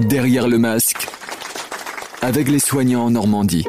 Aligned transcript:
Derrière 0.00 0.48
le 0.48 0.58
masque, 0.58 1.06
avec 2.20 2.48
les 2.48 2.58
soignants 2.58 3.04
en 3.04 3.10
Normandie. 3.12 3.64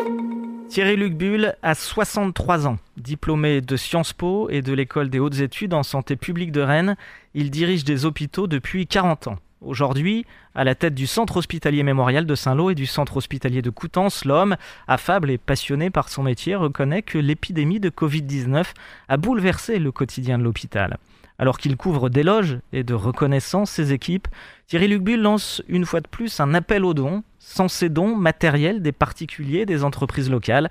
Thierry-Luc 0.70 1.14
Bull 1.14 1.56
a 1.62 1.76
63 1.76 2.66
ans. 2.66 2.80
Diplômé 2.98 3.62
de 3.62 3.78
Sciences 3.78 4.14
Po 4.14 4.50
et 4.50 4.64
de 4.64 4.74
l'École 4.74 5.12
des 5.12 5.20
hautes 5.20 5.40
études 5.40 5.76
en 5.76 5.84
santé 5.84 6.16
publique 6.16 6.52
de 6.52 6.62
Rennes, 6.62 6.96
il 7.36 7.52
dirige 7.52 7.84
des 7.84 8.06
hôpitaux 8.06 8.48
depuis 8.48 8.88
40 8.88 9.28
ans. 9.28 9.38
Aujourd'hui, 9.62 10.26
à 10.56 10.64
la 10.64 10.74
tête 10.74 10.96
du 10.96 11.06
centre 11.06 11.38
hospitalier 11.38 11.84
mémorial 11.84 12.26
de 12.26 12.34
Saint-Lô 12.34 12.72
et 12.72 12.76
du 12.76 12.88
centre 12.88 13.18
hospitalier 13.18 13.62
de 13.62 13.70
Coutances, 13.70 14.26
l'homme, 14.26 14.56
affable 14.88 15.30
et 15.30 15.38
passionné 15.38 15.92
par 15.92 16.10
son 16.10 16.24
métier, 16.24 16.56
reconnaît 16.56 17.04
que 17.04 17.20
l'épidémie 17.20 17.80
de 17.80 17.92
Covid-19 17.92 18.66
a 19.10 19.18
bouleversé 19.18 19.78
le 19.78 19.92
quotidien 19.92 20.40
de 20.40 20.44
l'hôpital. 20.44 20.98
Alors 21.38 21.58
qu'il 21.58 21.76
couvre 21.76 22.10
d'éloges 22.10 22.60
et 22.72 22.84
de 22.84 22.94
reconnaissance 22.94 23.72
ses 23.72 23.92
équipes, 23.92 24.28
Thierry 24.68 24.88
Luc 24.88 25.04
Bull 25.04 25.20
lance 25.20 25.62
une 25.68 25.86
fois 25.86 26.02
de 26.02 26.08
plus 26.08 26.40
un 26.40 26.54
appel 26.54 26.86
aux 26.86 26.94
dons, 26.94 27.24
sans 27.40 27.68
ces 27.68 27.90
dons 27.90 28.16
matériels 28.16 28.82
des 28.82 28.94
particuliers, 28.94 29.66
des 29.66 29.84
entreprises 29.84 30.30
locales. 30.30 30.70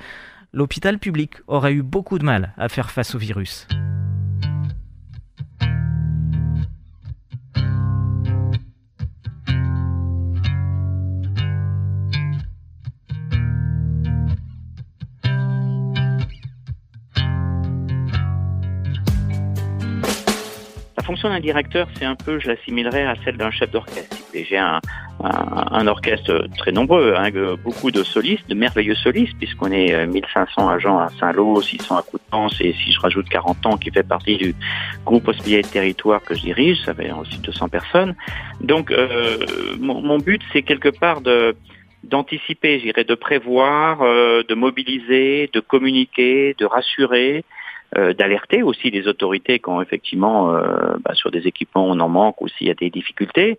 L'hôpital 0.52 0.98
public 0.98 1.34
aurait 1.48 1.72
eu 1.72 1.82
beaucoup 1.82 2.18
de 2.18 2.24
mal 2.24 2.54
à 2.56 2.68
faire 2.68 2.90
face 2.90 3.14
au 3.14 3.18
virus. 3.18 3.66
Fonction 21.14 21.28
d'un 21.28 21.38
directeur, 21.38 21.86
c'est 21.96 22.04
un 22.04 22.16
peu, 22.16 22.40
je 22.40 22.48
l'assimilerais 22.48 23.04
à 23.04 23.14
celle 23.24 23.36
d'un 23.36 23.52
chef 23.52 23.70
d'orchestre. 23.70 24.16
J'ai 24.34 24.58
un, 24.58 24.80
orchestre 25.86 26.48
très 26.58 26.72
nombreux, 26.72 27.14
hein, 27.16 27.30
beaucoup 27.62 27.92
de 27.92 28.02
solistes, 28.02 28.48
de 28.48 28.54
merveilleux 28.56 28.96
solistes, 28.96 29.34
puisqu'on 29.38 29.70
est 29.70 30.06
1500 30.08 30.68
euh, 30.68 30.74
agents 30.74 30.98
à 30.98 31.08
Saint-Lô, 31.20 31.62
600 31.62 31.98
à 31.98 32.02
Coutances, 32.02 32.60
et 32.60 32.72
si 32.72 32.90
je 32.90 32.98
rajoute 32.98 33.28
40 33.28 33.64
ans 33.64 33.76
qui 33.76 33.92
fait 33.92 34.02
partie 34.02 34.36
du 34.36 34.56
groupe 35.04 35.28
hospitalier 35.28 35.62
de 35.62 35.68
territoire 35.68 36.20
que 36.20 36.34
je 36.34 36.42
dirige, 36.42 36.82
ça 36.84 36.92
fait 36.92 37.12
aussi 37.12 37.38
200 37.38 37.68
personnes. 37.68 38.16
Donc, 38.60 38.90
euh, 38.90 39.38
mon, 39.78 40.18
but, 40.18 40.42
c'est 40.52 40.62
quelque 40.62 40.88
part 40.88 41.20
de 41.20 41.54
d'anticiper, 42.02 42.80
j'irais, 42.80 43.04
de 43.04 43.14
prévoir, 43.14 44.02
euh, 44.02 44.42
de 44.46 44.54
mobiliser, 44.54 45.48
de 45.52 45.60
communiquer, 45.60 46.54
de 46.58 46.66
rassurer, 46.66 47.44
d'alerter 47.94 48.62
aussi 48.62 48.90
les 48.90 49.06
autorités 49.06 49.58
quand 49.58 49.80
effectivement 49.80 50.54
euh, 50.54 50.96
bah, 51.00 51.14
sur 51.14 51.30
des 51.30 51.46
équipements 51.46 51.86
on 51.86 52.00
en 52.00 52.08
manque 52.08 52.40
ou 52.40 52.48
s'il 52.48 52.66
y 52.66 52.70
a 52.70 52.74
des 52.74 52.90
difficultés, 52.90 53.58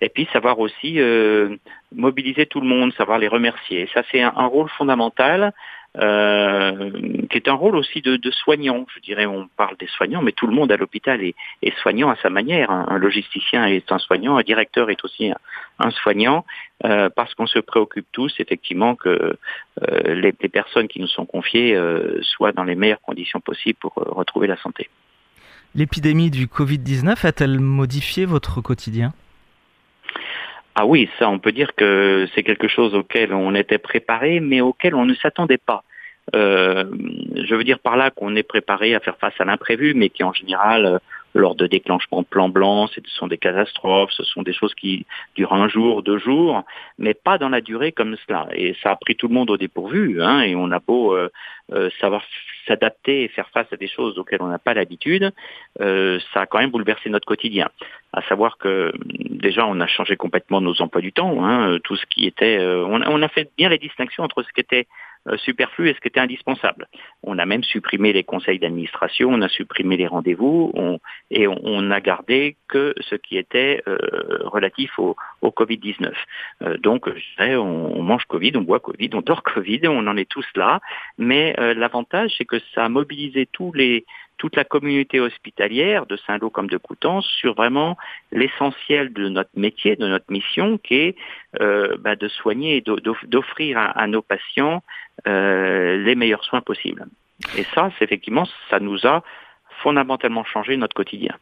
et 0.00 0.08
puis 0.08 0.28
savoir 0.32 0.58
aussi 0.58 1.00
euh, 1.00 1.56
mobiliser 1.94 2.46
tout 2.46 2.60
le 2.60 2.66
monde, 2.66 2.92
savoir 2.94 3.18
les 3.18 3.28
remercier. 3.28 3.88
Ça 3.94 4.02
c'est 4.10 4.22
un, 4.22 4.46
rôle 4.46 4.68
fondamental. 4.70 5.52
Euh, 5.96 6.90
qui 7.30 7.38
est 7.38 7.48
un 7.48 7.54
rôle 7.54 7.74
aussi 7.74 8.02
de, 8.02 8.30
soignant. 8.30 8.86
Je 8.94 9.00
dirais, 9.00 9.24
on 9.24 9.48
parle 9.56 9.76
des 9.78 9.86
soignants, 9.86 10.20
mais 10.20 10.32
tout 10.32 10.46
le 10.46 10.54
monde 10.54 10.70
à 10.70 10.76
l'hôpital 10.76 11.24
est, 11.24 11.34
est, 11.62 11.76
soignant 11.78 12.10
à 12.10 12.16
sa 12.16 12.28
manière. 12.28 12.70
Un, 12.70 12.98
logisticien 12.98 13.66
est 13.66 13.90
un 13.90 13.98
soignant, 13.98 14.36
un 14.36 14.42
directeur 14.42 14.90
est 14.90 15.02
aussi 15.02 15.32
un, 15.78 15.90
soignant, 15.90 16.44
euh, 16.84 17.08
parce 17.14 17.34
qu'on 17.34 17.48
se 17.48 17.58
préoccupe 17.58 18.06
tous, 18.12 18.32
effectivement, 18.38 18.94
que 18.94 19.08
euh, 19.08 20.14
les, 20.14 20.32
les, 20.40 20.48
personnes 20.48 20.86
qui 20.86 21.00
nous 21.00 21.08
sont 21.08 21.26
confiées 21.26 21.74
euh, 21.74 22.20
soient 22.22 22.52
dans 22.52 22.62
les 22.62 22.76
meilleures 22.76 23.00
conditions 23.00 23.40
possibles 23.40 23.78
pour 23.80 23.94
retrouver 23.94 24.46
la 24.46 24.56
santé. 24.58 24.88
L'épidémie 25.74 26.30
du 26.30 26.46
Covid-19 26.46 27.26
a-t-elle 27.26 27.58
modifié 27.58 28.26
votre 28.26 28.60
quotidien? 28.60 29.12
Ah 30.76 30.86
oui, 30.86 31.10
ça, 31.18 31.28
on 31.28 31.40
peut 31.40 31.50
dire 31.50 31.74
que 31.74 32.28
c'est 32.34 32.44
quelque 32.44 32.68
chose 32.68 32.94
auquel 32.94 33.34
on 33.34 33.56
était 33.56 33.78
préparé, 33.78 34.38
mais 34.38 34.60
auquel 34.60 34.94
on 34.94 35.04
ne 35.04 35.14
s'attendait 35.14 35.58
pas. 35.58 35.82
Je 36.32 37.54
veux 37.54 37.64
dire 37.64 37.80
par 37.80 37.96
là 37.96 38.10
qu'on 38.10 38.36
est 38.36 38.44
préparé 38.44 38.94
à 38.94 39.00
faire 39.00 39.16
face 39.16 39.34
à 39.40 39.44
l'imprévu, 39.44 39.94
mais 39.94 40.10
qui 40.10 40.22
en 40.22 40.32
général, 40.32 41.00
lors 41.38 41.54
de 41.54 41.66
déclenchement 41.66 42.22
plan 42.22 42.48
blanc, 42.48 42.86
ce 42.88 43.00
sont 43.06 43.26
des 43.26 43.38
catastrophes, 43.38 44.10
ce 44.12 44.24
sont 44.24 44.42
des 44.42 44.52
choses 44.52 44.74
qui 44.74 45.06
durent 45.34 45.54
un 45.54 45.68
jour, 45.68 46.02
deux 46.02 46.18
jours, 46.18 46.64
mais 46.98 47.14
pas 47.14 47.38
dans 47.38 47.48
la 47.48 47.60
durée 47.60 47.92
comme 47.92 48.16
cela. 48.26 48.48
Et 48.52 48.74
ça 48.82 48.90
a 48.90 48.96
pris 48.96 49.16
tout 49.16 49.28
le 49.28 49.34
monde 49.34 49.50
au 49.50 49.56
dépourvu, 49.56 50.22
hein, 50.22 50.42
et 50.42 50.54
on 50.54 50.70
a 50.70 50.80
beau 50.80 51.14
euh, 51.14 51.30
savoir 52.00 52.22
s'adapter 52.66 53.24
et 53.24 53.28
faire 53.28 53.48
face 53.50 53.72
à 53.72 53.76
des 53.76 53.88
choses 53.88 54.18
auxquelles 54.18 54.42
on 54.42 54.48
n'a 54.48 54.58
pas 54.58 54.74
l'habitude, 54.74 55.32
ça 55.78 56.40
a 56.40 56.46
quand 56.46 56.58
même 56.58 56.70
bouleversé 56.70 57.08
notre 57.08 57.26
quotidien 57.26 57.68
à 58.12 58.22
savoir 58.22 58.56
que 58.58 58.92
déjà 59.04 59.66
on 59.66 59.80
a 59.80 59.86
changé 59.86 60.16
complètement 60.16 60.60
nos 60.60 60.80
emplois 60.80 61.00
du 61.00 61.12
temps, 61.12 61.44
hein, 61.44 61.78
tout 61.84 61.96
ce 61.96 62.06
qui 62.06 62.26
était, 62.26 62.58
euh, 62.58 62.84
on, 62.86 63.22
a 63.22 63.28
fait 63.28 63.50
bien 63.56 63.68
la 63.68 63.76
distinction 63.76 64.24
entre 64.24 64.42
ce 64.42 64.52
qui 64.52 64.60
était 64.60 64.86
euh, 64.86 65.17
superflu 65.36 65.88
et 65.88 65.94
ce 65.94 66.00
qui 66.00 66.08
était 66.08 66.20
indispensable. 66.20 66.86
On 67.22 67.38
a 67.38 67.46
même 67.46 67.62
supprimé 67.62 68.12
les 68.12 68.24
conseils 68.24 68.58
d'administration, 68.58 69.30
on 69.30 69.42
a 69.42 69.48
supprimé 69.48 69.96
les 69.96 70.06
rendez-vous, 70.06 70.72
et 71.30 71.46
on, 71.46 71.90
a 71.90 72.00
gardé 72.00 72.56
que 72.68 72.94
ce 73.00 73.14
qui 73.14 73.36
était 73.36 73.82
euh, 73.88 73.98
relatif 74.44 74.98
au, 74.98 75.16
Covid-19. 75.42 76.12
donc, 76.80 77.08
je 77.08 77.56
on, 77.56 78.02
mange 78.02 78.24
Covid, 78.26 78.52
on 78.56 78.62
boit 78.62 78.80
Covid, 78.80 79.10
on 79.14 79.20
dort 79.20 79.42
Covid, 79.54 79.88
on 79.88 80.06
en 80.06 80.16
est 80.16 80.28
tous 80.28 80.46
là, 80.54 80.80
mais 81.16 81.54
l'avantage 81.74 82.34
c'est 82.36 82.44
que 82.44 82.58
ça 82.74 82.84
a 82.84 82.88
mobilisé 82.88 83.46
tous 83.50 83.72
les 83.72 84.04
toute 84.38 84.56
la 84.56 84.64
communauté 84.64 85.20
hospitalière 85.20 86.06
de 86.06 86.16
Saint-Lô 86.16 86.48
comme 86.48 86.68
de 86.68 86.78
Coutances 86.78 87.26
sur 87.26 87.54
vraiment 87.54 87.96
l'essentiel 88.32 89.12
de 89.12 89.28
notre 89.28 89.50
métier, 89.54 89.96
de 89.96 90.06
notre 90.06 90.30
mission, 90.30 90.78
qui 90.78 90.94
est 90.94 91.16
euh, 91.60 91.96
bah, 91.98 92.16
de 92.16 92.28
soigner 92.28 92.76
et 92.76 92.84
d'offrir 93.24 93.78
à, 93.78 94.06
nos 94.06 94.22
patients 94.22 94.82
euh, 95.26 95.98
les 95.98 96.14
meilleurs 96.14 96.44
soins 96.44 96.60
possibles. 96.60 97.06
Et 97.56 97.64
ça, 97.74 97.90
c'est 97.98 98.04
effectivement, 98.04 98.48
ça 98.70 98.80
nous 98.80 99.06
a 99.06 99.22
fondamentalement 99.82 100.44
changé 100.44 100.76
notre 100.76 100.94
quotidien. 100.94 101.36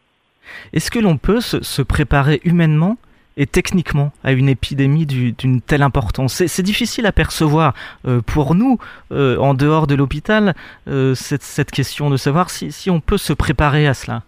Est-ce 0.73 0.91
que 0.91 0.99
l'on 0.99 1.17
peut 1.17 1.41
se 1.41 1.83
préparer 1.83 2.41
humainement? 2.45 2.99
Et 3.37 3.47
techniquement 3.47 4.13
à 4.25 4.33
une 4.33 4.49
épidémie 4.49 5.07
d'une 5.07 5.61
telle 5.61 5.83
importance. 5.83 6.45
C'est 6.47 6.63
difficile 6.63 7.07
à 7.07 7.13
percevoir 7.13 7.75
euh, 8.07 8.21
pour 8.23 8.55
nous, 8.55 8.79
euh, 9.13 9.37
en 9.39 9.55
dehors 9.55 9.87
de 9.87 9.95
l'hôpital, 9.95 10.55
euh, 10.89 11.15
cette, 11.15 11.43
cette, 11.43 11.71
question 11.71 12.09
de 12.11 12.17
savoir 12.17 12.51
si, 12.51 12.73
si, 12.73 12.91
on 12.91 13.01
peut 13.01 13.19
se 13.19 13.33
préparer 13.33 13.87
à 13.87 13.95
cela. 13.95 14.23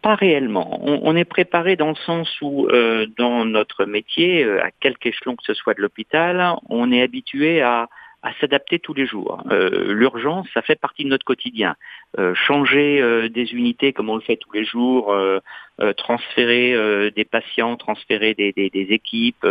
Pas 0.00 0.14
réellement. 0.14 0.80
On, 0.82 1.00
on 1.02 1.16
est 1.16 1.24
préparé 1.24 1.76
dans 1.76 1.88
le 1.88 1.96
sens 2.06 2.28
où, 2.40 2.68
dans 3.18 3.44
notre 3.44 3.84
métier, 3.84 4.44
à 4.60 4.70
quelque 4.80 5.08
échelon 5.08 5.36
que 5.36 5.42
ce 5.44 5.54
soit 5.54 5.74
de 5.74 5.82
l'hôpital, 5.82 6.54
on 6.68 6.92
est 6.92 7.02
habitué 7.02 7.60
à, 7.60 7.88
à 8.22 8.32
s'adapter 8.40 8.78
tous 8.78 8.94
les 8.94 9.06
jours. 9.06 9.42
Euh, 9.50 9.92
L'urgence, 9.92 10.48
ça 10.52 10.62
fait 10.62 10.78
partie 10.78 11.04
de 11.04 11.08
notre 11.08 11.24
quotidien. 11.24 11.76
Euh, 12.18 12.34
changer 12.34 13.00
euh, 13.00 13.28
des 13.28 13.52
unités 13.52 13.92
comme 13.92 14.10
on 14.10 14.16
le 14.16 14.22
fait 14.22 14.36
tous 14.36 14.52
les 14.52 14.64
jours, 14.64 15.12
euh, 15.12 15.38
euh, 15.80 15.92
transférer 15.92 17.10
des 17.12 17.24
patients, 17.24 17.76
transférer 17.76 18.34
des, 18.34 18.52
des, 18.52 18.70
des 18.70 18.88
équipes, 18.90 19.46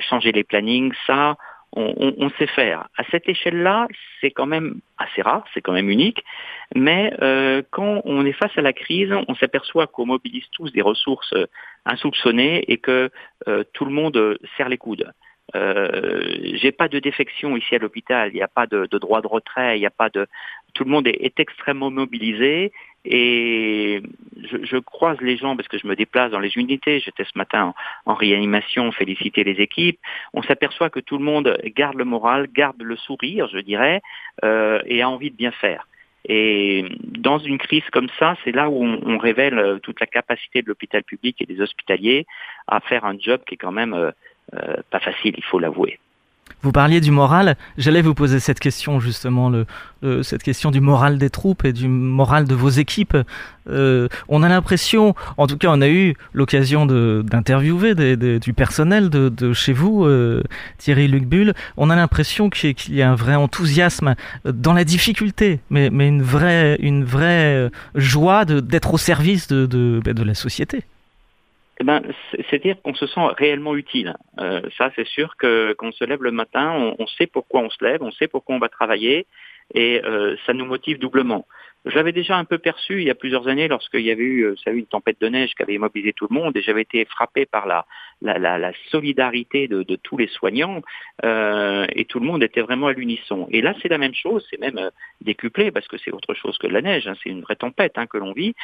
changer 0.00 0.32
les 0.32 0.44
plannings, 0.44 0.92
ça, 1.06 1.36
on, 1.72 1.92
on, 1.96 2.14
on, 2.18 2.30
sait 2.38 2.46
faire. 2.46 2.86
À 2.96 3.02
cette 3.10 3.28
échelle-là, 3.28 3.88
c'est 4.20 4.30
quand 4.30 4.46
même 4.46 4.76
assez 4.98 5.22
rare, 5.22 5.44
c'est 5.52 5.60
quand 5.60 5.72
même 5.72 5.90
unique, 5.90 6.22
mais 6.76 7.12
quand 7.70 8.02
on 8.04 8.24
est 8.24 8.32
face 8.32 8.56
à 8.56 8.62
la 8.62 8.72
crise, 8.72 9.12
on 9.26 9.34
s'aperçoit 9.34 9.88
qu'on 9.88 10.06
mobilise 10.06 10.46
tous 10.52 10.70
des 10.70 10.82
ressources 10.82 11.34
insoupçonnées 11.84 12.70
et 12.70 12.78
que 12.78 13.10
tout 13.72 13.84
le 13.84 13.90
monde 13.90 14.38
serre 14.56 14.68
les 14.68 14.78
coudes. 14.78 15.12
Euh, 15.54 16.34
j'ai 16.54 16.72
pas 16.72 16.88
de 16.88 16.98
défection 16.98 17.56
ici 17.56 17.74
à 17.74 17.78
l'hôpital, 17.78 18.30
il 18.32 18.36
n'y 18.36 18.42
a 18.42 18.48
pas 18.48 18.66
de, 18.66 18.86
de, 18.90 18.98
droit 18.98 19.20
de 19.22 19.26
retrait, 19.26 19.78
il 19.78 19.86
a 19.86 19.90
pas 19.90 20.08
de. 20.10 20.26
Tout 20.74 20.84
le 20.84 20.90
monde 20.90 21.06
est, 21.06 21.38
extrêmement 21.38 21.90
mobilisé 21.90 22.72
et 23.04 24.02
je, 24.42 24.64
je, 24.64 24.76
croise 24.78 25.20
les 25.20 25.36
gens 25.36 25.56
parce 25.56 25.68
que 25.68 25.78
je 25.78 25.86
me 25.86 25.94
déplace 25.94 26.32
dans 26.32 26.40
les 26.40 26.56
unités. 26.56 26.98
J'étais 26.98 27.24
ce 27.24 27.38
matin 27.38 27.74
en, 28.06 28.12
en, 28.12 28.14
réanimation, 28.14 28.90
féliciter 28.90 29.44
les 29.44 29.60
équipes. 29.62 30.00
On 30.32 30.42
s'aperçoit 30.42 30.90
que 30.90 31.00
tout 31.00 31.18
le 31.18 31.24
monde 31.24 31.56
garde 31.76 31.96
le 31.96 32.04
moral, 32.04 32.48
garde 32.52 32.82
le 32.82 32.96
sourire, 32.96 33.48
je 33.52 33.58
dirais, 33.58 34.02
euh, 34.44 34.82
et 34.86 35.02
a 35.02 35.08
envie 35.08 35.30
de 35.30 35.36
bien 35.36 35.52
faire. 35.52 35.86
Et 36.26 36.86
dans 37.02 37.38
une 37.38 37.58
crise 37.58 37.84
comme 37.92 38.08
ça, 38.18 38.36
c'est 38.44 38.52
là 38.52 38.70
où 38.70 38.82
on, 38.82 38.98
on, 39.04 39.18
révèle 39.18 39.58
euh, 39.58 39.78
toute 39.78 40.00
la 40.00 40.06
capacité 40.06 40.62
de 40.62 40.68
l'hôpital 40.68 41.04
public 41.04 41.36
et 41.40 41.46
des 41.46 41.60
hospitaliers 41.60 42.26
à 42.66 42.80
faire 42.80 43.04
un 43.04 43.18
job 43.18 43.42
qui 43.46 43.54
est 43.54 43.58
quand 43.58 43.72
même 43.72 43.92
euh, 43.92 44.10
euh, 44.56 44.76
pas 44.90 45.00
facile, 45.00 45.34
il 45.36 45.44
faut 45.44 45.58
l'avouer. 45.58 45.98
Vous 46.64 46.72
parliez 46.72 47.02
du 47.02 47.10
moral, 47.10 47.56
j'allais 47.76 48.00
vous 48.00 48.14
poser 48.14 48.40
cette 48.40 48.58
question 48.58 48.98
justement, 48.98 49.52
cette 50.22 50.42
question 50.42 50.70
du 50.70 50.80
moral 50.80 51.18
des 51.18 51.28
troupes 51.28 51.64
et 51.66 51.74
du 51.74 51.88
moral 51.88 52.46
de 52.46 52.54
vos 52.54 52.70
équipes. 52.70 53.18
Euh, 53.68 54.08
on 54.28 54.42
a 54.42 54.48
l'impression, 54.48 55.14
en 55.36 55.46
tout 55.46 55.58
cas 55.58 55.68
on 55.70 55.82
a 55.82 55.88
eu 55.88 56.14
l'occasion 56.32 56.86
d'interviewer 56.86 57.94
du 58.16 58.52
personnel 58.54 59.10
de, 59.10 59.52
chez 59.52 59.74
vous, 59.74 60.06
euh, 60.06 60.42
Thierry 60.78 61.06
Luc 61.06 61.26
Bull, 61.26 61.52
on 61.76 61.90
a 61.90 61.96
l'impression 61.96 62.48
qu'il 62.48 62.94
y 62.94 63.02
a 63.02 63.10
un 63.10 63.14
vrai 63.14 63.34
enthousiasme 63.34 64.14
dans 64.46 64.72
la 64.72 64.84
difficulté, 64.84 65.60
mais, 65.68 65.88
une, 65.88 66.22
vraie, 66.22 66.78
vraie 66.80 67.70
joie 67.94 68.46
d'être 68.46 68.94
au 68.94 68.98
service 68.98 69.48
de, 69.48 69.66
de 69.66 70.22
la 70.22 70.34
société. 70.34 70.84
Eh 71.84 71.86
ben, 71.86 72.02
c'est-à-dire 72.32 72.80
qu'on 72.80 72.94
se 72.94 73.06
sent 73.06 73.20
réellement 73.36 73.76
utile. 73.76 74.14
Euh, 74.40 74.62
ça, 74.78 74.90
c'est 74.96 75.06
sûr 75.06 75.36
que 75.36 75.74
quand 75.76 75.88
on 75.88 75.92
se 75.92 76.04
lève 76.04 76.22
le 76.22 76.30
matin, 76.30 76.94
on, 76.98 77.06
sait 77.06 77.26
pourquoi 77.26 77.60
on 77.60 77.68
se 77.68 77.84
lève, 77.84 78.02
on 78.02 78.10
sait 78.10 78.26
pourquoi 78.26 78.56
on 78.56 78.58
va 78.58 78.70
travailler, 78.70 79.26
et 79.72 80.02
euh, 80.04 80.36
ça 80.46 80.52
nous 80.52 80.66
motive 80.66 80.98
doublement. 80.98 81.46
Je 81.86 81.94
l'avais 81.96 82.12
déjà 82.12 82.38
un 82.38 82.46
peu 82.46 82.56
perçu 82.56 83.02
il 83.02 83.06
y 83.06 83.10
a 83.10 83.14
plusieurs 83.14 83.46
années 83.46 83.68
lorsqu'il 83.68 84.00
y 84.00 84.10
avait 84.10 84.22
eu, 84.22 84.46
euh, 84.46 84.54
a 84.64 84.70
eu 84.70 84.78
une 84.78 84.86
tempête 84.86 85.20
de 85.20 85.28
neige 85.28 85.54
qui 85.54 85.62
avait 85.62 85.74
immobilisé 85.74 86.14
tout 86.14 86.26
le 86.30 86.34
monde 86.34 86.56
et 86.56 86.62
j'avais 86.62 86.80
été 86.80 87.04
frappé 87.04 87.44
par 87.44 87.66
la, 87.66 87.84
solidarité 88.90 89.68
de, 89.68 89.96
tous 89.96 90.16
les 90.16 90.28
soignants 90.28 90.80
euh, 91.24 91.86
et 91.94 92.06
tout 92.06 92.20
le 92.20 92.26
monde 92.26 92.42
était 92.42 92.62
vraiment 92.62 92.86
à 92.86 92.94
l'unisson. 92.94 93.46
Et 93.50 93.60
là, 93.60 93.74
c'est 93.82 93.88
la 93.88 93.98
même 93.98 94.14
chose, 94.14 94.46
c'est 94.48 94.58
même 94.58 94.90
décuplé 95.20 95.70
parce 95.70 95.86
que 95.86 95.98
c'est 95.98 96.10
autre 96.10 96.32
chose 96.32 96.56
que 96.56 96.66
de 96.66 96.72
la 96.72 96.80
neige, 96.80 97.06
hein, 97.06 97.14
c'est 97.22 97.28
une 97.28 97.42
vraie 97.42 97.56
tempête 97.56 97.92
hein, 97.96 98.06
que 98.06 98.16
l'on 98.16 98.32
vit. 98.32 98.54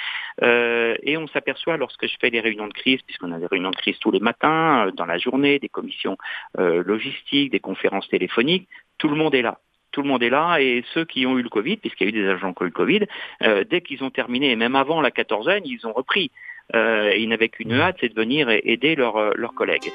Et 0.41 1.17
on 1.19 1.26
s'aperçoit 1.29 1.76
lorsque 1.76 2.06
je 2.06 2.17
fais 2.20 2.31
des 2.31 2.41
réunions 2.41 2.69
de 2.69 2.73
crise, 2.73 3.02
puisqu'on 3.02 3.32
a 3.32 3.38
des 3.38 3.47
réunions 3.47 3.70
de 3.70 3.76
crise 3.76 3.99
tous 3.99 4.11
les 4.11 4.20
matins, 4.20 4.91
dans 4.97 5.06
la 5.06 5.19
journée, 5.19 5.58
des 5.58 5.69
commissions 5.69 6.17
logistiques, 6.56 7.50
des 7.50 7.61
conférences 7.61 8.08
téléphoniques, 8.08 8.67
tout 8.97 9.08
le 9.08 9.17
monde 9.17 9.35
est 9.35 9.43
là 9.43 9.58
tout 9.92 10.02
le 10.02 10.08
monde 10.08 10.22
est 10.22 10.31
là 10.31 10.58
et 10.58 10.84
ceux 10.94 11.04
qui 11.04 11.26
ont 11.26 11.38
eu 11.38 11.42
le 11.42 11.48
Covid, 11.48 11.76
puisqu'il 11.76 12.04
y 12.04 12.06
a 12.06 12.10
eu 12.10 12.22
des 12.22 12.28
agents 12.28 12.52
qui 12.52 12.62
ont 12.62 12.66
eu 12.66 12.69
le 12.69 12.75
Covid, 12.75 13.00
euh, 13.42 13.64
dès 13.69 13.81
qu'ils 13.81 14.02
ont 14.04 14.10
terminé, 14.10 14.50
et 14.50 14.56
même 14.56 14.76
avant 14.76 15.00
la 15.00 15.10
quatorzaine, 15.10 15.62
ils 15.64 15.87
ont 15.87 15.92
repris. 15.92 16.31
Euh, 16.75 17.12
ils 17.16 17.28
n'avaient 17.28 17.48
qu'une 17.48 17.72
hâte, 17.72 17.96
c'est 18.00 18.08
de 18.08 18.14
venir 18.14 18.48
aider 18.48 18.94
leurs 18.94 19.16
euh, 19.16 19.32
leurs 19.34 19.54
collègues. 19.54 19.90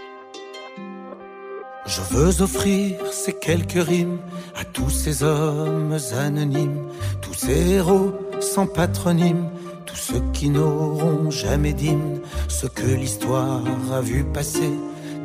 Je 1.85 2.01
veux 2.01 2.41
offrir 2.41 3.05
ces 3.11 3.37
quelques 3.37 3.87
rimes 3.87 4.19
à 4.55 4.65
tous 4.65 4.89
ces 4.89 5.23
hommes 5.23 5.95
anonymes, 6.17 6.89
tous 7.21 7.35
ces 7.35 7.75
héros 7.75 8.11
sans 8.39 8.65
patronyme, 8.65 9.49
tous 9.85 9.95
ceux 9.95 10.21
qui 10.33 10.49
n'auront 10.49 11.29
jamais 11.29 11.73
d'hymne, 11.73 12.21
ce 12.49 12.65
que 12.65 12.87
l'histoire 12.87 13.61
a 13.93 14.01
vu 14.01 14.25
passer, 14.33 14.71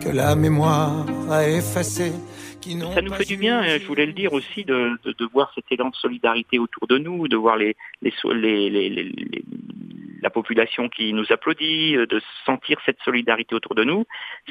que 0.02 0.10
la 0.10 0.36
mémoire 0.36 1.06
a 1.30 1.48
effacé. 1.48 2.12
Ça 2.94 3.02
nous 3.02 3.12
fait 3.14 3.24
du 3.24 3.36
bien, 3.36 3.62
je 3.78 3.86
voulais 3.86 4.06
le 4.06 4.12
dire 4.12 4.32
aussi, 4.32 4.64
de, 4.64 4.98
de, 5.04 5.12
de, 5.12 5.24
voir 5.32 5.50
cet 5.54 5.64
élan 5.70 5.90
de 5.90 5.96
solidarité 5.96 6.58
autour 6.58 6.86
de 6.86 6.98
nous, 6.98 7.28
de 7.28 7.36
voir 7.36 7.56
les, 7.56 7.76
les, 8.02 8.12
les, 8.24 8.70
les, 8.70 9.12
la 10.22 10.30
population 10.30 10.88
qui 10.88 11.12
nous 11.12 11.24
applaudit, 11.30 11.94
de 11.94 12.20
sentir 12.44 12.78
cette 12.84 13.00
solidarité 13.04 13.54
autour 13.54 13.74
de 13.74 13.84
nous. 13.84 14.04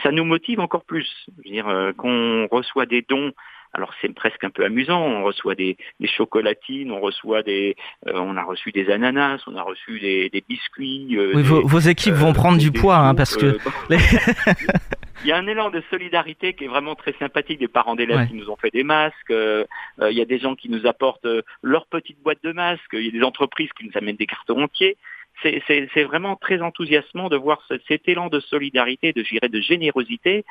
Ça 0.04 0.12
nous 0.12 0.26
motive 0.26 0.60
encore 0.60 0.84
plus. 0.84 1.08
Je 1.28 1.38
veux 1.38 1.56
dire, 1.56 1.68
euh, 1.68 1.94
qu'on 1.94 2.48
reçoit 2.52 2.86
des 2.86 3.06
dons 3.08 3.32
alors 3.74 3.94
c'est 4.02 4.14
presque 4.14 4.44
un 4.44 4.50
peu 4.50 4.66
amusant. 4.66 5.00
On 5.00 5.24
reçoit 5.24 5.56
des, 5.56 5.78
des 6.00 6.08
chocolatines, 6.08 6.92
on 6.92 7.00
reçoit 7.00 7.44
des, 7.44 7.76
euh, 8.08 8.14
on 8.16 8.36
a 8.36 8.44
reçu 8.44 8.72
des 8.72 8.90
ananas, 8.90 9.42
on 9.48 9.56
a 9.56 9.62
reçu 9.62 10.00
des, 10.00 10.30
des 10.30 10.44
biscuits. 10.48 11.16
Euh, 11.18 11.34
oui, 11.36 11.44
des, 11.44 11.48
vos, 11.48 11.68
vos, 11.68 11.80
équipes 11.80 12.16
vont 12.16 12.34
prendre 12.34 12.58
du 12.58 12.72
poids, 12.72 12.98
hein, 12.98 13.14
parce 13.14 13.36
que. 13.36 13.58
il 15.24 15.27
y 15.27 15.31
a 15.31 15.38
un 15.38 15.48
élan 15.48 15.69
de 15.69 15.81
solidarité 15.89 16.54
qui 16.54 16.66
est 16.66 16.68
vraiment 16.68 16.95
très 16.95 17.13
sympathique 17.13 17.60
des 17.60 17.68
parents 17.68 17.95
d'élèves 17.95 18.18
ouais. 18.18 18.27
qui 18.27 18.36
nous 18.36 18.50
ont 18.50 18.56
fait 18.56 18.71
des 18.71 18.83
masques. 18.83 19.31
Euh, 19.31 19.66
il 20.00 20.18
y 20.18 20.21
a 20.21 20.25
des 20.25 20.39
gens 20.39 20.56
qui 20.56 20.69
nous 20.69 20.86
apportent 20.86 21.27
leur 21.62 21.88
petite 21.88 22.21
boîte 22.21 22.39
de 22.44 22.51
masques. 22.51 22.94
Il 22.94 23.06
y 23.06 23.10
a 23.10 23.12
des 23.12 23.24
entreprises 23.24 23.69
qui 23.77 23.86
nous 23.86 23.92
amènent 23.95 24.16
des 24.16 24.25
cartons 24.25 24.63
entiers. 24.63 24.98
C'est 25.42 26.04
vraiment 26.04 26.36
très 26.36 26.62
enthousiasmant 26.62 27.30
de 27.30 27.38
voir 27.38 27.62
ce, 27.68 27.75
cet 27.88 28.07
élan 28.07 28.27
de 28.27 28.39
solidarité, 28.39 29.13
de, 29.13 29.24
de 29.48 29.62
générosité. 29.62 30.44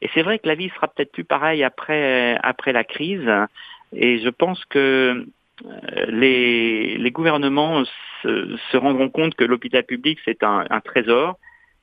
Et 0.00 0.10
c'est 0.14 0.22
vrai 0.22 0.38
que 0.38 0.48
la 0.48 0.54
vie 0.54 0.70
sera 0.70 0.88
peut-être 0.88 1.12
plus 1.12 1.24
pareille 1.24 1.62
après, 1.62 2.38
après 2.42 2.72
la 2.72 2.84
crise. 2.84 3.30
Et 3.94 4.18
je 4.20 4.28
pense 4.28 4.64
que 4.66 5.26
les, 6.08 6.96
les 6.96 7.10
gouvernements 7.10 7.84
se, 8.22 8.56
se 8.70 8.76
rendront 8.76 9.10
compte 9.10 9.34
que 9.34 9.44
l'hôpital 9.44 9.84
public, 9.84 10.18
c'est 10.24 10.42
un, 10.42 10.64
un 10.68 10.80
trésor 10.80 11.38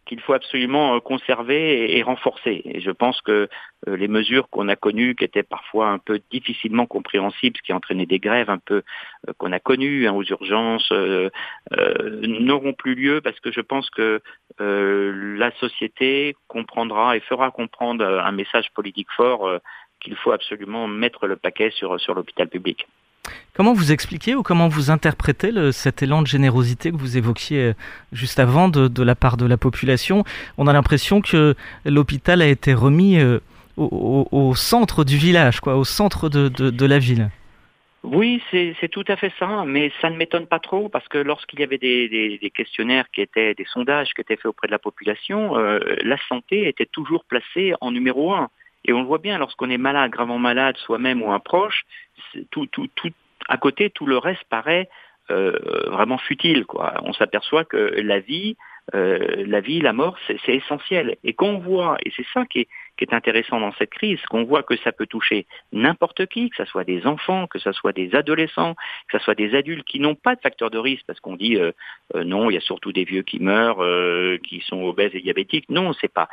qu'il 0.09 0.19
faut 0.21 0.33
absolument 0.33 0.95
euh, 0.95 0.99
conserver 0.99 1.95
et, 1.95 2.01
renforcer. 2.01 2.63
Et 2.65 2.81
je 2.81 2.89
pense 2.89 3.21
que 3.21 3.47
euh, 3.87 3.95
les 3.95 4.07
mesures 4.07 4.49
qu'on 4.49 4.67
a 4.67 4.75
connues, 4.75 5.15
qui 5.15 5.23
étaient 5.23 5.43
parfois 5.43 5.89
un 5.89 5.99
peu 5.99 6.19
difficilement 6.31 6.87
compréhensibles, 6.87 7.55
ce 7.57 7.61
qui 7.61 7.73
entraînait 7.73 8.07
des 8.07 8.17
grèves 8.17 8.49
un 8.49 8.57
peu 8.57 8.81
euh, 9.27 9.33
qu'on 9.37 9.51
a 9.51 9.59
connues 9.59 10.07
hein, 10.07 10.13
aux 10.13 10.23
urgences, 10.23 10.91
n'auront 12.23 12.73
plus 12.73 12.95
lieu 12.95 13.21
parce 13.21 13.39
que 13.39 13.51
je 13.51 13.61
pense 13.61 13.89
que 13.91 14.21
la 14.57 15.51
société 15.57 16.35
comprendra 16.47 17.15
et 17.15 17.19
fera 17.19 17.51
comprendre 17.51 18.03
un 18.03 18.31
message 18.31 18.71
politique 18.73 19.11
fort 19.15 19.47
qu'il 19.99 20.15
faut 20.15 20.31
absolument 20.31 20.87
mettre 20.87 21.27
le 21.27 21.35
paquet 21.35 21.69
sur 21.71 22.15
l'hôpital 22.15 22.47
public. 22.47 22.87
Comment 23.59 23.73
vous 23.73 23.91
expliquez 23.91 24.35
ou 24.35 24.41
comment 24.41 24.69
vous 24.69 24.89
interprétez 24.89 25.51
cet 25.73 26.01
élan 26.01 26.21
de 26.21 26.27
générosité 26.27 26.91
que 26.91 26.95
vous 26.95 27.17
évoquiez 27.17 27.59
euh, 27.59 27.73
juste 28.13 28.39
avant 28.39 28.69
de, 28.69 29.03
la 29.03 29.15
part 29.15 29.35
de 29.35 29.45
la 29.45 29.57
population? 29.57 30.23
On 30.57 30.65
a 30.67 30.71
l'impression 30.71 31.19
que 31.19 31.55
l'hôpital 31.83 32.41
a 32.41 32.47
été 32.47 32.73
remis 32.73 33.19
euh, 33.19 33.39
au, 33.75 34.55
centre 34.55 35.03
du 35.03 35.17
village, 35.17 35.59
quoi, 35.59 35.75
au 35.75 35.83
centre 35.83 36.29
de, 36.29 36.85
la 36.85 36.99
ville. 36.99 37.29
Oui, 38.03 38.41
c'est 38.51 38.89
tout 38.89 39.03
à 39.09 39.17
fait 39.17 39.33
ça, 39.37 39.65
mais 39.65 39.91
ça 39.99 40.09
ne 40.09 40.15
m'étonne 40.15 40.47
pas 40.47 40.59
trop 40.59 40.87
parce 40.87 41.07
que 41.09 41.17
lorsqu'il 41.17 41.59
y 41.59 41.63
avait 41.63 41.77
des, 41.77 42.51
questionnaires 42.55 43.07
des 43.35 43.67
sondages 43.73 44.13
qui 44.13 44.21
étaient 44.21 44.37
faits 44.37 44.45
auprès 44.45 44.67
de 44.67 44.71
la 44.71 44.79
population, 44.79 45.57
euh, 45.57 45.79
la 46.03 46.17
santé 46.29 46.67
était 46.69 46.85
toujours 46.85 47.25
placée 47.25 47.73
en 47.81 47.91
numéro 47.91 48.33
un. 48.33 48.49
Et 48.85 48.93
on 48.93 49.01
le 49.01 49.05
voit 49.05 49.17
bien 49.17 49.37
lorsqu'on 49.37 49.69
est 49.69 49.77
malade, 49.77 50.11
gravement 50.11 50.39
malade, 50.39 50.77
soi-même 50.77 51.21
ou 51.21 51.31
un 51.31 51.39
proche, 51.39 51.83
tout, 52.51 52.65
tout, 52.67 52.87
tout, 52.95 53.11
à 53.47 53.57
côté, 53.57 53.89
tout 53.89 54.05
le 54.05 54.17
reste 54.17 54.43
paraît 54.49 54.89
euh, 55.31 55.57
vraiment 55.87 56.17
futile. 56.17 56.65
On 57.03 57.13
s'aperçoit 57.13 57.65
que 57.65 57.77
la 58.01 58.19
vie, 58.19 58.55
euh, 58.95 59.43
la 59.45 59.59
vie, 59.59 59.81
la 59.81 59.93
mort, 59.93 60.17
c'est 60.27 60.55
essentiel. 60.55 61.17
Et 61.23 61.33
qu'on 61.33 61.59
voit, 61.59 61.97
et 62.05 62.11
c'est 62.15 62.25
ça 62.33 62.45
qui 62.45 62.59
est, 62.59 62.67
qui 62.99 63.05
est 63.05 63.13
intéressant 63.13 63.61
dans 63.61 63.71
cette 63.73 63.91
crise, 63.91 64.21
qu'on 64.29 64.43
voit 64.43 64.61
que 64.61 64.75
ça 64.77 64.91
peut 64.91 65.07
toucher 65.07 65.47
n'importe 65.71 66.25
qui, 66.25 66.49
que 66.49 66.57
ce 66.57 66.65
soit 66.65 66.83
des 66.83 67.07
enfants, 67.07 67.47
que 67.47 67.57
ce 67.57 67.71
soit 67.71 67.93
des 67.93 68.13
adolescents, 68.13 68.75
que 69.07 69.17
ce 69.17 69.23
soit 69.23 69.35
des 69.35 69.55
adultes 69.55 69.87
qui 69.87 70.01
n'ont 70.01 70.15
pas 70.15 70.35
de 70.35 70.41
facteur 70.41 70.69
de 70.69 70.77
risque, 70.77 71.05
parce 71.07 71.21
qu'on 71.21 71.37
dit 71.37 71.55
euh, 71.55 71.71
euh, 72.15 72.25
non, 72.25 72.49
il 72.49 72.55
y 72.55 72.57
a 72.57 72.61
surtout 72.61 72.91
des 72.91 73.05
vieux 73.05 73.23
qui 73.23 73.39
meurent, 73.39 73.81
euh, 73.81 74.37
qui 74.43 74.59
sont 74.59 74.83
obèses 74.83 75.15
et 75.15 75.21
diabétiques. 75.21 75.69
Non, 75.69 75.93
c'est 75.93 76.13
pas. 76.13 76.27